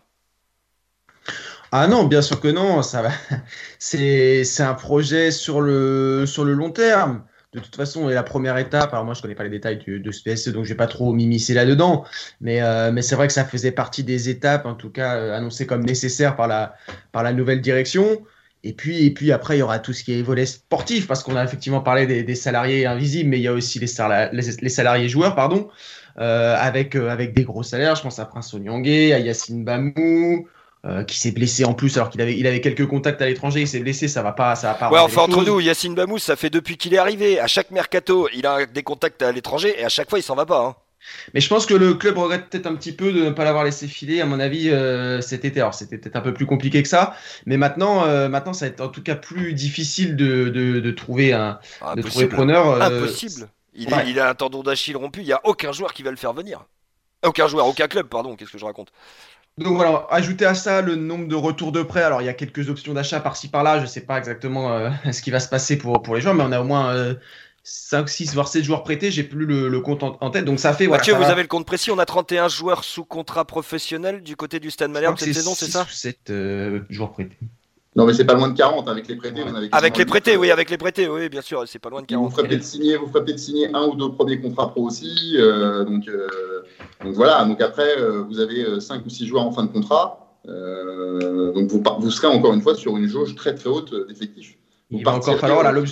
Ah 1.71 1.87
non, 1.87 2.05
bien 2.05 2.21
sûr 2.21 2.41
que 2.41 2.49
non, 2.49 2.83
ça 2.83 3.01
va. 3.01 3.11
C'est, 3.79 4.45
un 4.61 4.75
projet 4.75 5.31
sur 5.31 5.61
le, 5.61 6.27
long 6.37 6.71
terme. 6.71 7.23
De 7.53 7.61
toute 7.61 7.77
façon, 7.77 8.09
la 8.09 8.25
première 8.25 8.59
étape, 8.59 8.93
alors 8.93 9.05
moi 9.05 9.15
je 9.15 9.23
connais 9.23 9.37
pas 9.37 9.45
les 9.45 9.51
détails 9.51 9.79
de 9.87 10.11
ce 10.11 10.23
PSE, 10.25 10.49
donc 10.49 10.65
je 10.65 10.71
vais 10.71 10.77
pas 10.77 10.89
trop 10.89 11.13
m'immiscer 11.13 11.55
là-dedans, 11.55 12.05
mais, 12.41 12.61
euh, 12.61 12.91
mais 12.91 13.03
c'est 13.03 13.15
vrai 13.15 13.29
que 13.29 13.33
ça 13.33 13.45
faisait 13.45 13.71
partie 13.71 14.03
des 14.03 14.29
étapes, 14.29 14.67
en 14.67 14.75
tout 14.75 14.91
cas 14.91 15.15
euh, 15.15 15.37
annoncées 15.37 15.65
comme 15.65 15.85
nécessaires 15.85 16.35
par 16.35 16.49
la 16.49 17.33
nouvelle 17.33 17.61
direction. 17.61 18.21
Et 18.67 18.73
puis, 18.73 19.05
et 19.05 19.11
puis 19.13 19.31
après, 19.31 19.57
il 19.57 19.61
y 19.61 19.63
aura 19.63 19.79
tout 19.79 19.93
ce 19.93 20.03
qui 20.03 20.19
est 20.19 20.23
volet 20.23 20.47
sportif, 20.47 21.07
parce 21.07 21.23
qu'on 21.23 21.37
a 21.37 21.45
effectivement 21.45 21.83
parlé 21.83 22.07
des, 22.07 22.35
salariés 22.35 22.87
invisibles, 22.87 23.29
mais 23.29 23.39
il 23.39 23.43
y 23.43 23.49
a 23.49 23.53
aussi 23.53 23.79
les, 23.79 23.87
les, 24.33 24.69
salariés 24.71 25.09
joueurs, 25.11 25.35
pardon, 25.35 25.69
euh, 26.19 26.57
avec, 26.59 26.97
euh, 26.97 27.11
avec 27.11 27.35
des 27.35 27.45
gros 27.45 27.63
salaires. 27.63 27.95
Je 27.95 28.03
pense 28.03 28.19
à 28.19 28.25
Prince 28.25 28.55
Onyangé, 28.55 29.13
à 29.13 29.19
Yacine 29.19 29.65
Bamou, 29.65 30.49
euh, 30.87 31.05
qui 31.05 31.19
s'est 31.19 31.33
blessé 31.33 31.67
en 31.67 31.75
plus 31.75 31.95
alors 31.99 32.09
qu'il 32.09 32.23
avait, 32.23 32.39
il 32.39 32.47
avait 32.47 32.63
quelques 32.63 32.87
contacts 32.87 33.21
à 33.21 33.27
l'étranger, 33.27 33.61
il 33.61 33.69
s'est 33.69 33.81
blessé, 33.81 34.09
ça 34.09 34.23
va 34.23 34.33
pas, 34.33 34.57
ça 34.57 34.69
va 34.69 34.75
pas. 34.75 34.91
Ouais, 34.91 34.99
enfin 34.99 35.23
entre 35.23 35.45
nous, 35.45 35.61
Yacine 35.61 35.95
Bamou, 35.95 36.19
ça 36.19 36.35
fait 36.35 36.51
depuis 36.51 36.79
qu'il 36.79 36.95
est 36.95 36.99
arrivé. 36.99 37.39
À 37.39 37.47
chaque 37.47 37.71
mercato, 37.71 38.31
il 38.35 38.47
a 38.47 38.65
des 38.65 38.83
contacts 38.83 39.21
à 39.21 39.31
l'étranger 39.31 39.75
et 39.79 39.85
à 39.85 39.91
chaque 39.91 40.09
fois, 40.09 40.19
il 40.19 40.23
s'en 40.23 40.37
va 40.37 40.47
pas. 40.47 40.65
Hein. 40.65 40.75
Mais 41.33 41.41
je 41.41 41.49
pense 41.49 41.67
que 41.67 41.75
le 41.75 41.95
club 41.95 42.19
regrette 42.19 42.49
peut-être 42.49 42.67
un 42.67 42.75
petit 42.75 42.93
peu 42.93 43.13
de 43.13 43.25
ne 43.25 43.31
pas 43.31 43.45
l'avoir 43.45 43.65
laissé 43.65 43.89
filer, 43.89 44.21
à 44.21 44.27
mon 44.27 44.41
avis, 44.41 44.71
euh, 44.71 45.21
cet 45.21 45.45
été. 45.45 45.61
Alors, 45.61 45.75
c'était 45.75 45.99
peut-être 45.99 46.17
un 46.17 46.21
peu 46.21 46.35
plus 46.35 46.47
compliqué 46.47 46.83
que 46.83 46.89
ça, 46.89 47.17
mais 47.47 47.57
maintenant, 47.57 48.05
euh, 48.05 48.29
maintenant, 48.29 48.53
ça 48.53 48.67
va 48.67 48.71
être 48.71 48.81
en 48.81 48.89
tout 48.89 49.03
cas 49.03 49.15
plus 49.15 49.55
difficile 49.55 50.17
de, 50.17 50.49
de, 50.49 50.91
trouver 50.91 51.33
un 51.33 51.59
de 51.97 52.03
trouver 52.03 52.27
preneur. 52.27 52.69
Euh, 52.69 52.81
Impossible. 52.81 53.49
Il, 53.75 53.89
il, 54.07 54.21
a 54.21 54.29
un 54.29 54.35
tendon 54.35 54.63
d'Achille 54.63 54.97
rompu. 54.97 55.21
Il 55.21 55.27
n'y 55.27 55.33
a 55.33 55.41
aucun 55.45 55.73
joueur 55.73 55.93
qui 55.93 56.03
va 56.03 56.11
le 56.11 56.17
faire 56.17 56.33
venir. 56.33 56.65
Aucun 57.25 57.49
joueur, 57.49 57.67
aucun 57.67 57.89
club, 57.89 58.07
pardon. 58.07 58.37
Qu'est-ce 58.37 58.53
que 58.53 58.59
je 58.59 58.65
raconte? 58.65 58.93
Donc 59.57 59.77
voilà, 59.77 60.07
ajouter 60.11 60.47
à 60.47 60.55
ça 60.55 60.81
le 60.81 60.97
nombre 60.97 61.29
de 61.29 61.35
retours 61.35 61.73
de 61.73 61.83
prêt. 61.83 62.03
Alors 62.03 62.23
il 62.23 62.25
y 62.25 62.29
a 62.29 62.35
quelques 62.35 62.69
options 62.69 62.93
d'achat 62.93 63.21
par-ci 63.21 63.49
par-là. 63.49 63.79
Je 63.79 63.83
ne 63.83 63.87
sais 63.87 64.01
pas 64.01 64.19
exactement 64.19 64.91
ce 65.13 65.23
qui 65.23 65.31
va 65.31 65.41
se 65.41 65.49
passer 65.49 65.77
pour, 65.77 66.03
pour 66.03 66.15
les 66.15 66.21
joueurs, 66.21 66.35
mais 66.35 66.45
on 66.45 66.53
a 66.53 66.61
au 66.61 66.65
moins 66.65 67.17
5, 67.67 68.11
6, 68.11 68.35
voire 68.35 68.47
7 68.47 68.63
joueurs 68.63 68.83
prêtés, 68.83 69.11
j'ai 69.11 69.25
plus 69.25 69.47
le, 69.47 69.81
compte 69.81 70.03
en, 70.03 70.31
tête. 70.31 70.45
Donc 70.45 70.61
ça 70.61 70.75
fait. 70.75 70.87
Mathieu, 70.87 71.15
vous 71.15 71.23
avez 71.25 71.41
le 71.41 71.49
compte 71.49 71.67
précis. 71.67 71.91
On 71.91 71.99
a 71.99 72.05
31 72.05 72.49
joueurs 72.49 72.85
sous 72.85 73.05
contrat 73.05 73.47
professionnel 73.47 74.23
du 74.23 74.37
côté 74.37 74.61
du 74.61 74.71
Stade 74.71 74.91
Malherbe 74.91 75.19
cette 75.19 75.33
saison, 75.33 75.55
c'est 75.57 75.71
ça 75.71 75.87
7 75.89 76.19
euh, 76.29 76.81
joueurs 76.91 77.13
prêtés. 77.13 77.39
Non, 77.97 78.05
mais 78.05 78.13
c'est 78.13 78.27
pas 78.27 78.35
loin 78.35 78.49
de 78.49 78.57
40 78.57 78.89
avec 78.89 79.09
les 79.09 79.17
prêtés. 79.17 79.43
avec 79.73 79.97
les 79.97 80.05
prêtés, 80.05 80.37
oui, 80.37 80.51
avec 80.51 80.69
les 80.69 80.77
prêtés, 80.77 81.09
oui, 81.09 81.29
bien 81.29 81.41
sûr, 81.41 81.63
c'est 81.67 81.79
pas 81.79 81.89
loin 81.89 82.03
de 82.03 82.07
40. 82.07 82.29
Vous 82.29 82.37
ferez 82.37 82.49
peut-être 82.49 82.65
signer, 82.65 82.97
vous 82.97 83.07
peut 83.07 83.25
signer 83.39 83.73
un 83.73 83.87
ou 83.87 83.95
deux 83.95 84.13
premiers 84.13 84.41
contrats 84.41 84.71
pro 84.71 84.83
aussi. 84.83 85.37
Euh, 85.37 85.85
donc, 85.85 86.07
euh, 86.09 86.29
donc, 87.03 87.15
voilà. 87.15 87.45
Donc 87.47 87.63
après, 87.63 87.97
vous 88.29 88.41
avez 88.41 88.79
5 88.79 89.07
ou 89.07 89.09
6 89.09 89.27
joueurs 89.27 89.47
en 89.47 89.53
fin 89.53 89.63
de 89.63 89.73
contrat. 89.73 90.37
donc 90.45 91.71
vous, 91.71 91.83
vous 92.01 92.11
serez 92.11 92.27
encore 92.27 92.53
une 92.53 92.61
fois 92.61 92.75
sur 92.75 92.99
une 92.99 93.07
jauge 93.07 93.35
très 93.37 93.55
très 93.55 93.71
haute 93.71 93.95
d'effectifs. 94.07 94.59
Il 94.91 95.03
va 95.03 95.15
encore 95.15 95.39
falloir 95.39 95.63
la 95.63 95.73
ouais. 95.73 95.87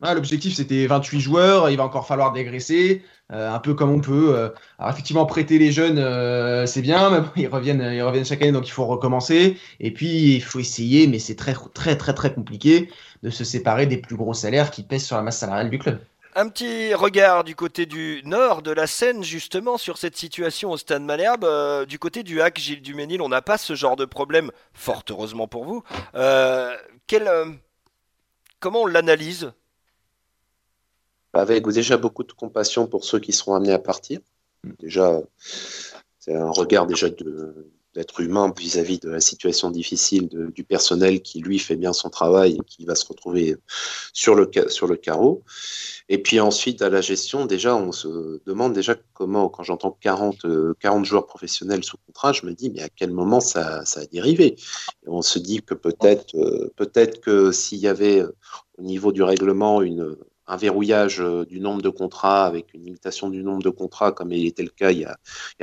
L'objectif 0.00 0.54
c'était 0.54 0.86
28 0.86 1.20
joueurs, 1.20 1.70
il 1.70 1.76
va 1.76 1.82
encore 1.82 2.06
falloir 2.06 2.32
dégraisser, 2.32 3.02
euh, 3.32 3.52
un 3.52 3.58
peu 3.58 3.74
comme 3.74 3.90
on 3.90 4.00
peut. 4.00 4.32
Euh. 4.36 4.50
alors 4.78 4.92
effectivement 4.92 5.26
prêter 5.26 5.58
les 5.58 5.72
jeunes 5.72 5.98
euh, 5.98 6.66
c'est 6.66 6.82
bien, 6.82 7.10
mais 7.10 7.18
ils 7.42 7.48
reviennent, 7.48 7.82
ils 7.82 8.02
reviennent 8.02 8.24
chaque 8.24 8.40
année 8.42 8.52
donc 8.52 8.68
il 8.68 8.70
faut 8.70 8.86
recommencer. 8.86 9.58
Et 9.80 9.92
puis 9.92 10.36
il 10.36 10.40
faut 10.40 10.60
essayer, 10.60 11.08
mais 11.08 11.18
c'est 11.18 11.34
très 11.34 11.54
très 11.74 11.96
très 11.96 12.14
très 12.14 12.32
compliqué 12.32 12.90
de 13.24 13.30
se 13.30 13.42
séparer 13.42 13.86
des 13.86 13.96
plus 13.96 14.14
gros 14.14 14.34
salaires 14.34 14.70
qui 14.70 14.84
pèsent 14.84 15.04
sur 15.04 15.16
la 15.16 15.22
masse 15.22 15.38
salariale 15.38 15.68
du 15.68 15.80
club. 15.80 15.98
Un 16.36 16.48
petit 16.48 16.94
regard 16.94 17.42
du 17.42 17.56
côté 17.56 17.84
du 17.84 18.22
nord 18.24 18.62
de 18.62 18.70
la 18.70 18.86
Seine, 18.86 19.24
justement, 19.24 19.76
sur 19.76 19.98
cette 19.98 20.16
situation 20.16 20.70
au 20.70 20.76
Stade 20.76 21.02
Malherbe. 21.02 21.44
du 21.88 21.98
côté 21.98 22.22
du 22.22 22.40
HAC, 22.40 22.60
Gilles 22.60 22.82
Duménil, 22.82 23.20
on 23.20 23.28
n'a 23.28 23.42
pas 23.42 23.58
ce 23.58 23.74
genre 23.74 23.96
de 23.96 24.04
problème, 24.04 24.52
fort 24.72 25.02
heureusement 25.10 25.48
pour 25.48 25.64
vous. 25.64 25.82
quel, 27.08 27.28
comment 28.60 28.82
on 28.82 28.86
l'analyse? 28.86 29.50
Avec 31.32 31.66
déjà 31.68 31.96
beaucoup 31.96 32.24
de 32.24 32.32
compassion 32.32 32.86
pour 32.86 33.04
ceux 33.04 33.18
qui 33.18 33.32
seront 33.32 33.54
amenés 33.54 33.72
à 33.72 33.78
partir. 33.78 34.20
Déjà, 34.80 35.20
c'est 36.18 36.34
un 36.34 36.50
regard 36.50 36.86
déjà 36.86 37.08
d'être 37.94 38.20
humain 38.20 38.52
vis-à-vis 38.56 38.98
de 38.98 39.08
la 39.08 39.20
situation 39.20 39.70
difficile 39.70 40.28
du 40.28 40.64
personnel 40.64 41.22
qui 41.22 41.40
lui 41.40 41.58
fait 41.58 41.76
bien 41.76 41.92
son 41.92 42.10
travail 42.10 42.56
et 42.56 42.64
qui 42.66 42.84
va 42.84 42.94
se 42.94 43.06
retrouver 43.06 43.56
sur 44.12 44.34
le, 44.34 44.46
carreau. 44.96 45.42
Et 46.08 46.18
puis 46.22 46.38
ensuite, 46.40 46.82
à 46.82 46.90
la 46.90 47.00
gestion, 47.00 47.46
déjà, 47.46 47.76
on 47.76 47.92
se 47.92 48.40
demande 48.46 48.72
déjà 48.72 48.94
comment, 49.14 49.48
quand 49.48 49.62
j'entends 49.62 49.96
40, 50.00 50.46
40 50.80 51.04
joueurs 51.04 51.26
professionnels 51.26 51.84
sous 51.84 51.96
contrat, 52.06 52.32
je 52.32 52.46
me 52.46 52.52
dis, 52.52 52.70
mais 52.70 52.82
à 52.82 52.88
quel 52.88 53.10
moment 53.10 53.40
ça, 53.40 53.84
ça 53.84 54.00
a 54.00 54.06
dérivé? 54.06 54.56
On 55.06 55.22
se 55.22 55.38
dit 55.38 55.62
que 55.62 55.74
peut-être 55.74 56.34
euh, 56.36 56.72
peut-être 56.76 57.20
que 57.20 57.52
s'il 57.52 57.78
y 57.78 57.88
avait 57.88 58.22
au 58.76 58.82
niveau 58.82 59.12
du 59.12 59.22
règlement 59.22 59.82
une, 59.82 60.16
un 60.48 60.56
verrouillage 60.56 61.20
euh, 61.20 61.44
du 61.44 61.60
nombre 61.60 61.82
de 61.82 61.90
contrats 61.90 62.46
avec 62.46 62.74
une 62.74 62.82
limitation 62.82 63.28
du 63.28 63.44
nombre 63.44 63.62
de 63.62 63.70
contrats 63.70 64.12
comme 64.12 64.32
il 64.32 64.46
était 64.46 64.62
le 64.62 64.70
cas 64.70 64.90
il 64.90 65.00
y 65.00 65.04
a, 65.04 65.16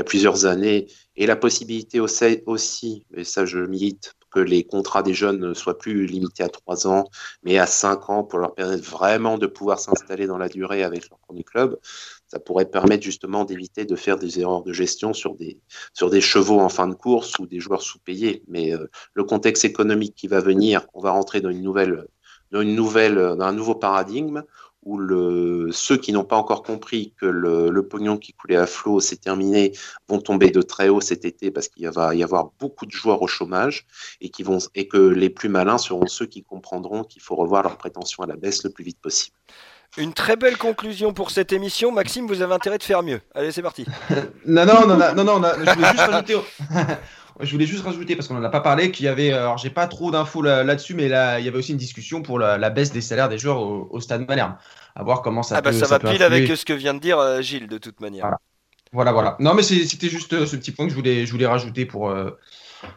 plusieurs 0.03 0.45
années 0.45 0.87
et 1.17 1.25
la 1.25 1.35
possibilité 1.35 1.99
aussi, 1.99 3.05
et 3.13 3.23
ça 3.23 3.45
je 3.45 3.59
milite, 3.59 4.13
que 4.31 4.39
les 4.39 4.63
contrats 4.65 5.01
des 5.01 5.13
jeunes 5.13 5.39
ne 5.39 5.53
soient 5.53 5.77
plus 5.77 6.05
limités 6.05 6.43
à 6.43 6.49
trois 6.49 6.87
ans 6.87 7.05
mais 7.43 7.57
à 7.57 7.65
cinq 7.65 8.09
ans 8.09 8.23
pour 8.23 8.39
leur 8.39 8.53
permettre 8.53 8.83
vraiment 8.83 9.37
de 9.37 9.47
pouvoir 9.47 9.79
s'installer 9.79 10.27
dans 10.27 10.37
la 10.37 10.49
durée 10.49 10.83
avec 10.83 11.09
leur 11.09 11.19
premier 11.19 11.43
club. 11.43 11.77
Ça 12.27 12.39
pourrait 12.39 12.65
permettre 12.65 13.03
justement 13.03 13.45
d'éviter 13.45 13.85
de 13.85 13.95
faire 13.95 14.17
des 14.17 14.39
erreurs 14.39 14.63
de 14.63 14.73
gestion 14.73 15.13
sur 15.13 15.35
des, 15.35 15.59
sur 15.93 16.09
des 16.09 16.21
chevaux 16.21 16.59
en 16.59 16.69
fin 16.69 16.87
de 16.87 16.95
course 16.95 17.39
ou 17.39 17.45
des 17.45 17.59
joueurs 17.59 17.81
sous-payés. 17.81 18.43
Mais 18.47 18.73
euh, 18.73 18.89
le 19.13 19.23
contexte 19.23 19.63
économique 19.63 20.15
qui 20.15 20.27
va 20.27 20.41
venir, 20.41 20.85
on 20.93 21.01
va 21.01 21.11
rentrer 21.11 21.39
dans 21.39 21.49
une 21.49 21.61
nouvelle 21.61 22.05
dans 22.51 22.61
une 22.61 22.75
nouvelle, 22.75 23.15
dans 23.15 23.45
un 23.45 23.51
nouveau 23.51 23.75
paradigme 23.75 24.43
où 24.85 24.99
le, 24.99 25.69
ceux 25.71 25.97
qui 25.97 26.13
n'ont 26.13 26.23
pas 26.23 26.37
encore 26.37 26.61
compris 26.63 27.13
que 27.19 27.25
le, 27.25 27.69
le, 27.71 27.87
pognon 27.87 28.17
qui 28.17 28.33
coulait 28.33 28.55
à 28.55 28.67
flot 28.67 28.99
s'est 28.99 29.17
terminé 29.17 29.73
vont 30.07 30.19
tomber 30.19 30.51
de 30.51 30.61
très 30.61 30.89
haut 30.89 31.01
cet 31.01 31.25
été 31.25 31.49
parce 31.49 31.67
qu'il 31.67 31.89
va 31.89 32.13
y 32.13 32.23
avoir 32.23 32.51
beaucoup 32.59 32.85
de 32.85 32.91
joueurs 32.91 33.21
au 33.21 33.27
chômage 33.27 33.87
et, 34.21 34.29
qui 34.29 34.43
vont, 34.43 34.59
et 34.75 34.87
que 34.87 34.97
les 34.97 35.31
plus 35.31 35.49
malins 35.49 35.79
seront 35.79 36.05
ceux 36.05 36.27
qui 36.27 36.43
comprendront 36.43 37.03
qu'il 37.03 37.21
faut 37.21 37.35
revoir 37.35 37.63
leurs 37.63 37.77
prétentions 37.77 38.23
à 38.23 38.27
la 38.27 38.35
baisse 38.35 38.63
le 38.63 38.69
plus 38.69 38.83
vite 38.83 39.01
possible. 39.01 39.35
Une 39.97 40.13
très 40.13 40.35
belle 40.35 40.57
conclusion 40.57 41.13
pour 41.13 41.31
cette 41.31 41.53
émission. 41.53 41.91
Maxime, 41.91 42.27
vous 42.27 42.41
avez 42.41 42.53
intérêt 42.53 42.77
de 42.77 42.83
faire 42.83 43.01
mieux. 43.01 43.21
Allez, 43.33 43.51
c'est 43.51 43.61
parti. 43.61 43.85
non, 44.45 44.65
non, 44.65 44.85
non, 44.85 44.97
non, 44.97 45.23
non, 45.23 45.39
non, 45.39 45.49
je 45.57 45.71
voulais 45.73 45.87
juste 45.87 45.99
rajouter. 45.99 46.37
Je 47.41 47.51
voulais 47.51 47.65
juste 47.65 47.83
rajouter, 47.83 48.15
parce 48.15 48.27
qu'on 48.27 48.35
n'en 48.35 48.43
a 48.43 48.49
pas 48.49 48.61
parlé, 48.61 48.91
qu'il 48.91 49.05
y 49.05 49.09
avait, 49.09 49.33
euh, 49.33 49.41
alors 49.41 49.57
j'ai 49.57 49.69
pas 49.69 49.87
trop 49.87 50.09
d'infos 50.11 50.41
là-dessus, 50.41 50.93
mais 50.93 51.09
là, 51.09 51.39
il 51.39 51.45
y 51.45 51.49
avait 51.49 51.57
aussi 51.57 51.71
une 51.71 51.77
discussion 51.77 52.21
pour 52.21 52.39
la, 52.39 52.69
baisse 52.69 52.91
des 52.91 53.01
salaires 53.01 53.29
des 53.29 53.37
joueurs 53.37 53.59
au, 53.59 53.99
Stade 53.99 54.27
Malherbe. 54.27 54.53
À 54.95 55.03
voir 55.03 55.21
comment 55.21 55.43
ça 55.43 55.57
ah 55.57 55.61
bah 55.61 55.73
ça, 55.73 55.87
va 55.87 55.99
pile 55.99 56.23
avec 56.23 56.47
ce 56.47 56.63
que 56.63 56.71
vient 56.71 56.93
de 56.93 56.99
dire 56.99 57.19
euh, 57.19 57.41
Gilles, 57.41 57.67
de 57.67 57.77
toute 57.77 57.99
manière. 57.99 58.37
Voilà, 58.93 59.11
voilà. 59.11 59.35
Non, 59.39 59.53
mais 59.53 59.63
c'était 59.63 60.07
juste 60.07 60.31
euh, 60.31 60.45
ce 60.45 60.55
petit 60.55 60.71
point 60.71 60.85
que 60.85 60.91
je 60.91 60.95
voulais, 60.95 61.25
je 61.25 61.31
voulais 61.31 61.47
rajouter 61.47 61.85
pour, 61.85 62.15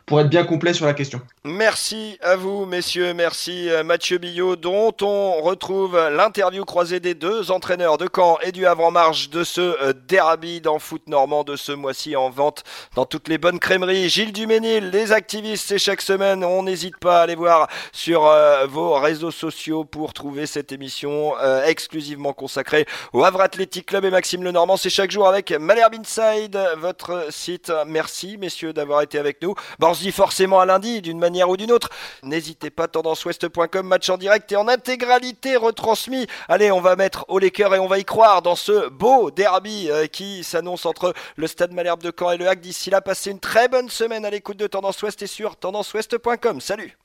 pour 0.07 0.21
être 0.21 0.29
bien 0.29 0.45
complet 0.45 0.73
sur 0.73 0.87
la 0.87 0.95
question. 0.95 1.21
Merci 1.45 2.19
à 2.23 2.37
vous, 2.37 2.64
messieurs. 2.64 3.14
Merci 3.14 3.69
euh, 3.69 3.85
Mathieu 3.85 4.19
Billot, 4.19 4.57
dont 4.57 4.95
on 5.03 5.41
retrouve 5.43 5.97
l'interview 6.11 6.64
croisée 6.64 7.01
des 7.01 7.14
deux 7.14 7.51
entraîneurs 7.51 7.99
de 7.99 8.09
Caen 8.14 8.38
et 8.43 8.53
du 8.53 8.67
Havre 8.67 8.85
en 8.85 8.91
marge 8.91 9.31
de 9.31 9.45
ce 9.45 9.61
euh, 9.61 9.93
derby 10.09 10.61
dans 10.61 10.79
foot 10.79 11.03
normand 11.09 11.45
de 11.45 11.57
ce 11.57 11.73
mois-ci 11.73 12.17
en 12.17 12.31
vente 12.31 12.64
dans 12.95 13.05
toutes 13.05 13.29
les 13.29 13.38
bonnes 13.38 13.59
crèmeries. 13.59 14.09
Gilles 14.09 14.33
Duménil, 14.33 14.91
les 14.91 15.12
activistes, 15.12 15.67
c'est 15.69 15.79
chaque 15.79 16.01
semaine. 16.01 16.45
On 16.45 16.62
n'hésite 16.62 16.97
pas 16.99 17.21
à 17.21 17.23
aller 17.23 17.35
voir 17.35 17.69
sur 17.93 18.27
euh, 18.27 18.67
vos 18.67 18.95
réseaux 18.95 19.31
sociaux 19.31 19.85
pour 19.85 20.12
trouver 20.12 20.47
cette 20.47 20.73
émission 20.73 21.35
exclusivement 21.67 22.33
consacrée 22.33 22.87
au 23.12 23.25
Havre 23.25 23.41
Athletic 23.41 23.87
Club 23.87 24.05
et 24.05 24.11
Maxime 24.11 24.43
Lenormand. 24.43 24.77
C'est 24.77 24.91
chaque 24.91 25.11
jour 25.11 25.29
avec 25.29 25.51
Malherbe 25.53 25.95
Inside, 25.95 26.59
votre 26.79 27.27
site. 27.31 27.73
Merci, 27.87 28.37
messieurs, 28.38 28.73
d'avoir 28.73 29.03
été 29.03 29.19
avec 29.19 29.43
nous. 29.43 29.55
Bon, 29.79 29.88
on 29.88 29.95
se 29.95 30.01
dit 30.01 30.12
forcément 30.12 30.61
à 30.61 30.67
lundi, 30.67 31.03
d'une 31.03 31.19
manière 31.19 31.49
ou 31.49 31.57
d'une 31.57 31.71
autre. 31.71 31.88
N'hésitez 32.23 32.71
pas, 32.71 32.88
tendanceouest.com, 32.88 33.87
match 33.87 34.09
en 34.11 34.17
direct 34.17 34.51
et 34.53 34.57
en 34.57 34.67
intégralité 34.69 35.57
retransmis. 35.57 36.27
Allez, 36.49 36.73
on 36.73 36.81
va 36.81 36.97
mettre 36.97 37.25
au 37.29 37.38
cœurs 37.38 37.75
et 37.75 37.79
on 37.79 37.87
va 37.87 37.99
y 37.99 38.05
croire 38.05 38.43
dans 38.43 38.57
ce 38.57 38.88
beau 38.88 39.31
derby 39.31 39.88
euh, 39.91 40.07
qui 40.07 40.43
s'annonce 40.43 40.87
entre 40.87 41.14
le 41.37 41.47
Stade 41.47 41.73
Malherbe 41.73 42.03
de 42.03 42.12
Caen 42.17 42.33
et 42.33 42.37
le 42.37 42.49
Hack. 42.49 42.61
D'ici 42.61 42.91
là, 42.91 43.01
passez 43.01 43.31
une 43.31 43.41
très 43.41 43.69
bonne 43.69 43.88
semaine 43.88 44.25
à 44.25 44.31
l'écoute 44.31 44.57
de 44.57 44.67
Tendance 44.67 45.01
Ouest 45.03 45.23
et 45.23 45.27
sur 45.27 45.57
tendanceouest.com. 45.57 46.61
Salut 46.61 46.99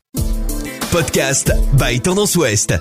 Podcast 0.92 1.52
by 1.74 2.00
Tendance 2.00 2.36
Ouest. 2.36 2.74